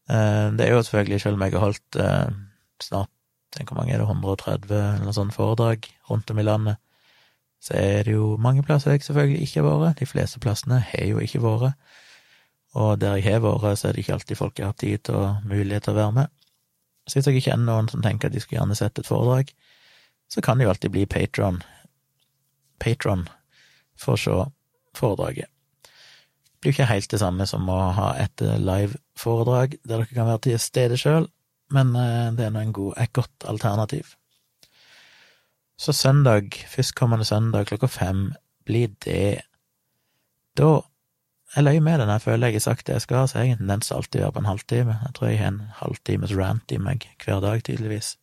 Eh, 0.10 0.48
det 0.58 0.68
er 0.68 0.74
jo 0.74 0.82
selvfølgelig, 0.86 1.22
selv 1.22 1.40
om 1.40 1.46
jeg 1.46 1.56
har 1.56 1.68
holdt 1.68 2.02
snart 2.84 3.12
snart, 3.56 3.70
hvor 3.70 3.78
mange 3.78 3.94
er 3.94 3.98
det, 3.98 4.08
130 4.08 4.72
eller 4.72 5.04
noe 5.06 5.14
sånt 5.16 5.34
foredrag 5.34 5.88
rundt 6.10 6.32
om 6.32 6.40
i 6.40 6.44
landet, 6.44 6.78
så 7.62 7.74
er 7.74 8.04
det 8.04 8.14
jo 8.14 8.36
mange 8.38 8.64
plasser 8.64 8.92
jeg 8.92 9.04
selvfølgelig 9.04 9.42
ikke 9.42 9.64
har 9.64 9.80
vært. 9.82 10.00
De 10.00 10.06
fleste 10.06 10.40
plassene 10.40 10.80
har 10.80 11.06
jo 11.08 11.20
ikke 11.20 11.42
vært. 11.42 11.74
Og 12.76 13.00
der 13.02 13.16
jeg 13.16 13.32
har 13.34 13.42
vært, 13.42 13.80
så 13.80 13.88
er 13.88 13.94
det 13.94 14.04
ikke 14.04 14.14
alltid 14.14 14.38
folk 14.38 14.60
har 14.60 14.74
hatt 14.74 14.84
tid 14.84 15.10
og 15.10 15.48
mulighet 15.48 15.88
til 15.88 15.96
å 15.96 16.00
være 16.02 16.16
med. 16.20 16.28
Så 17.08 17.20
hvis 17.20 17.30
jeg 17.30 17.46
kjenner 17.46 17.72
noen 17.72 17.90
som 17.90 18.04
tenker 18.04 18.28
at 18.28 18.36
de 18.36 18.42
skulle 18.42 18.60
gjerne 18.60 18.78
sett 18.78 19.00
et 19.00 19.08
foredrag, 19.08 19.54
så 20.30 20.42
kan 20.42 20.58
det 20.58 20.66
jo 20.66 20.74
alltid 20.74 20.92
bli 20.92 21.06
Patron, 21.06 21.62
Patron 22.82 23.28
for 23.98 24.18
å 24.18 24.22
se 24.22 24.38
foredraget. 24.98 25.50
Det 25.86 26.62
blir 26.62 26.74
jo 26.74 26.76
ikke 26.76 26.90
helt 26.90 27.12
det 27.12 27.22
samme 27.22 27.46
som 27.48 27.70
å 27.70 27.78
ha 27.94 28.16
et 28.20 28.42
live-foredrag 29.16 29.78
der 29.84 29.98
dere 29.98 30.06
kan 30.06 30.28
være 30.28 30.40
til 30.40 30.60
stede 30.60 30.98
sjøl, 30.98 31.28
men 31.72 31.96
eh, 31.96 32.36
det 32.36 32.46
er 32.46 32.50
nå 32.50 32.94
et 32.98 33.14
godt 33.14 33.46
alternativ. 33.46 34.16
Så 35.78 35.92
søndag, 35.92 36.52
førstkommende 36.68 37.26
søndag 37.26 37.66
klokka 37.66 37.88
fem, 37.88 38.34
blir 38.66 38.88
det. 39.06 39.42
Da 40.58 40.82
jeg 41.56 41.64
løy 41.64 41.80
med 41.80 42.00
den, 42.00 42.10
jeg 42.10 42.22
føler 42.22 42.48
jeg 42.48 42.56
har 42.56 42.60
sagt 42.60 42.88
det 42.88 42.94
jeg 42.94 43.02
skal, 43.02 43.28
så 43.28 43.40
jeg 43.40 43.48
har 43.48 43.54
en 43.54 43.58
tendens 43.58 43.88
til 43.88 43.96
alltid 43.96 44.22
å 44.22 44.24
være 44.24 44.32
på 44.32 44.40
en 44.40 44.46
halvtime. 44.46 45.00
Jeg 45.06 45.14
tror 45.16 45.28
jeg 45.28 45.40
har 45.40 45.48
en 45.48 45.62
halvtimes 45.82 46.36
rant 46.38 46.72
i 46.72 46.78
meg 46.78 47.08
hver 47.24 47.40
dag, 47.40 47.64
tydeligvis. 47.64 48.18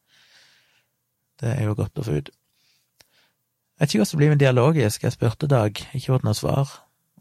Det 1.40 1.58
er 1.58 1.64
jo 1.64 1.74
godt 1.74 1.98
å 1.98 2.04
få 2.04 2.16
ut. 2.20 2.30
Jeg 2.30 3.88
vet 3.88 3.94
ikke 3.94 4.00
hva 4.02 4.06
som 4.06 4.18
blir 4.18 4.30
med 4.30 4.38
dialogisk. 4.38 5.02
Jeg 5.02 5.12
spurte 5.12 5.46
Dag, 5.46 5.76
ikke 5.92 6.12
fått 6.12 6.24
noe 6.24 6.34
svar, 6.38 6.70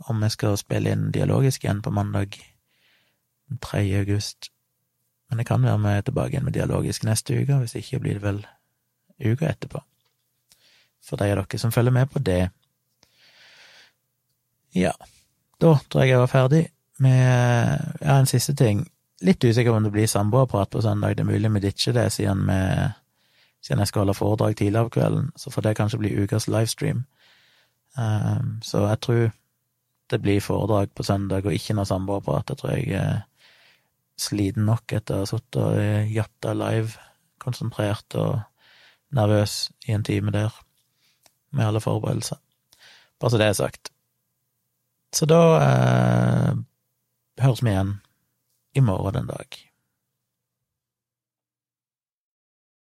om 0.08 0.22
jeg 0.22 0.32
skal 0.32 0.58
spille 0.58 0.92
inn 0.92 1.12
dialogisk 1.12 1.64
igjen 1.64 1.82
på 1.82 1.92
mandag 1.92 2.38
den 3.52 3.60
3. 3.62 3.84
august. 4.00 4.52
Men 5.30 5.40
jeg 5.40 5.48
kan 5.48 5.64
være 5.64 5.80
med 5.80 6.04
tilbake 6.04 6.34
igjen 6.34 6.46
med 6.46 6.54
dialogisk 6.54 7.04
neste 7.04 7.36
uke, 7.36 7.60
hvis 7.62 7.76
ikke 7.76 8.00
blir 8.00 8.20
det 8.20 8.24
vel 8.24 8.42
uka 9.20 9.50
etterpå. 9.52 9.84
For 11.04 11.18
de 11.18 11.32
av 11.32 11.44
dere 11.44 11.60
som 11.60 11.72
følger 11.72 11.92
med 11.92 12.10
på 12.12 12.20
det. 12.20 12.50
Ja. 14.76 14.92
Da 15.62 15.76
tror 15.90 16.04
jeg 16.04 16.10
jeg 16.10 16.20
var 16.20 16.32
ferdig 16.32 16.70
med 17.00 17.80
Ja, 18.02 18.20
en 18.20 18.30
siste 18.30 18.56
ting. 18.56 18.86
Litt 19.22 19.44
usikker 19.44 19.72
om 19.72 19.84
det 19.84 19.92
blir 19.92 20.08
samboerprat 20.08 20.70
på 20.70 20.82
søndag. 20.82 21.16
Det 21.18 21.20
er 21.20 21.32
mulig 21.32 21.54
vi 21.54 21.60
ditcher 21.60 21.94
det 21.94 22.12
siden, 22.12 22.48
vi, 22.48 22.90
siden 23.62 23.80
jeg 23.80 23.88
skal 23.88 24.00
holde 24.00 24.14
foredrag 24.14 24.56
tidligere 24.56 24.86
av 24.86 24.90
kvelden. 24.90 25.32
Så 25.36 25.52
får 25.52 25.62
det 25.62 25.76
kanskje 25.78 26.00
bli 26.00 26.16
ukas 26.24 26.48
livestream. 26.48 27.06
Um, 27.98 28.60
så 28.64 28.88
jeg 28.88 29.00
tror 29.02 29.32
det 30.10 30.22
blir 30.22 30.42
foredrag 30.42 30.92
på 30.96 31.04
søndag 31.04 31.46
og 31.46 31.54
ikke 31.54 31.74
noe 31.74 31.86
samboerprat. 31.86 32.48
Det 32.48 32.58
tror 32.58 32.72
jeg 32.76 32.92
er 33.00 33.22
sliten 34.22 34.68
nok 34.70 34.94
etter 34.96 35.18
å 35.18 35.24
ha 35.24 35.30
sittet 35.30 35.60
og 35.62 36.14
jatta 36.14 36.54
live, 36.58 36.96
konsentrert 37.42 38.18
og 38.20 38.42
nervøs 39.16 39.72
i 39.88 39.96
en 39.96 40.06
time 40.08 40.34
der, 40.34 40.54
med 41.52 41.68
alle 41.68 41.82
forberedelser. 41.84 42.40
Bare 43.20 43.34
så 43.34 43.42
det 43.42 43.50
er 43.50 43.58
sagt. 43.58 43.92
Så 45.12 45.28
da 45.28 45.42
eh, 45.60 46.54
høres 47.44 47.64
vi 47.66 47.74
igjen 47.74 47.98
i 48.78 48.84
morgen 48.86 49.20
den 49.20 49.34
dag. 49.34 49.58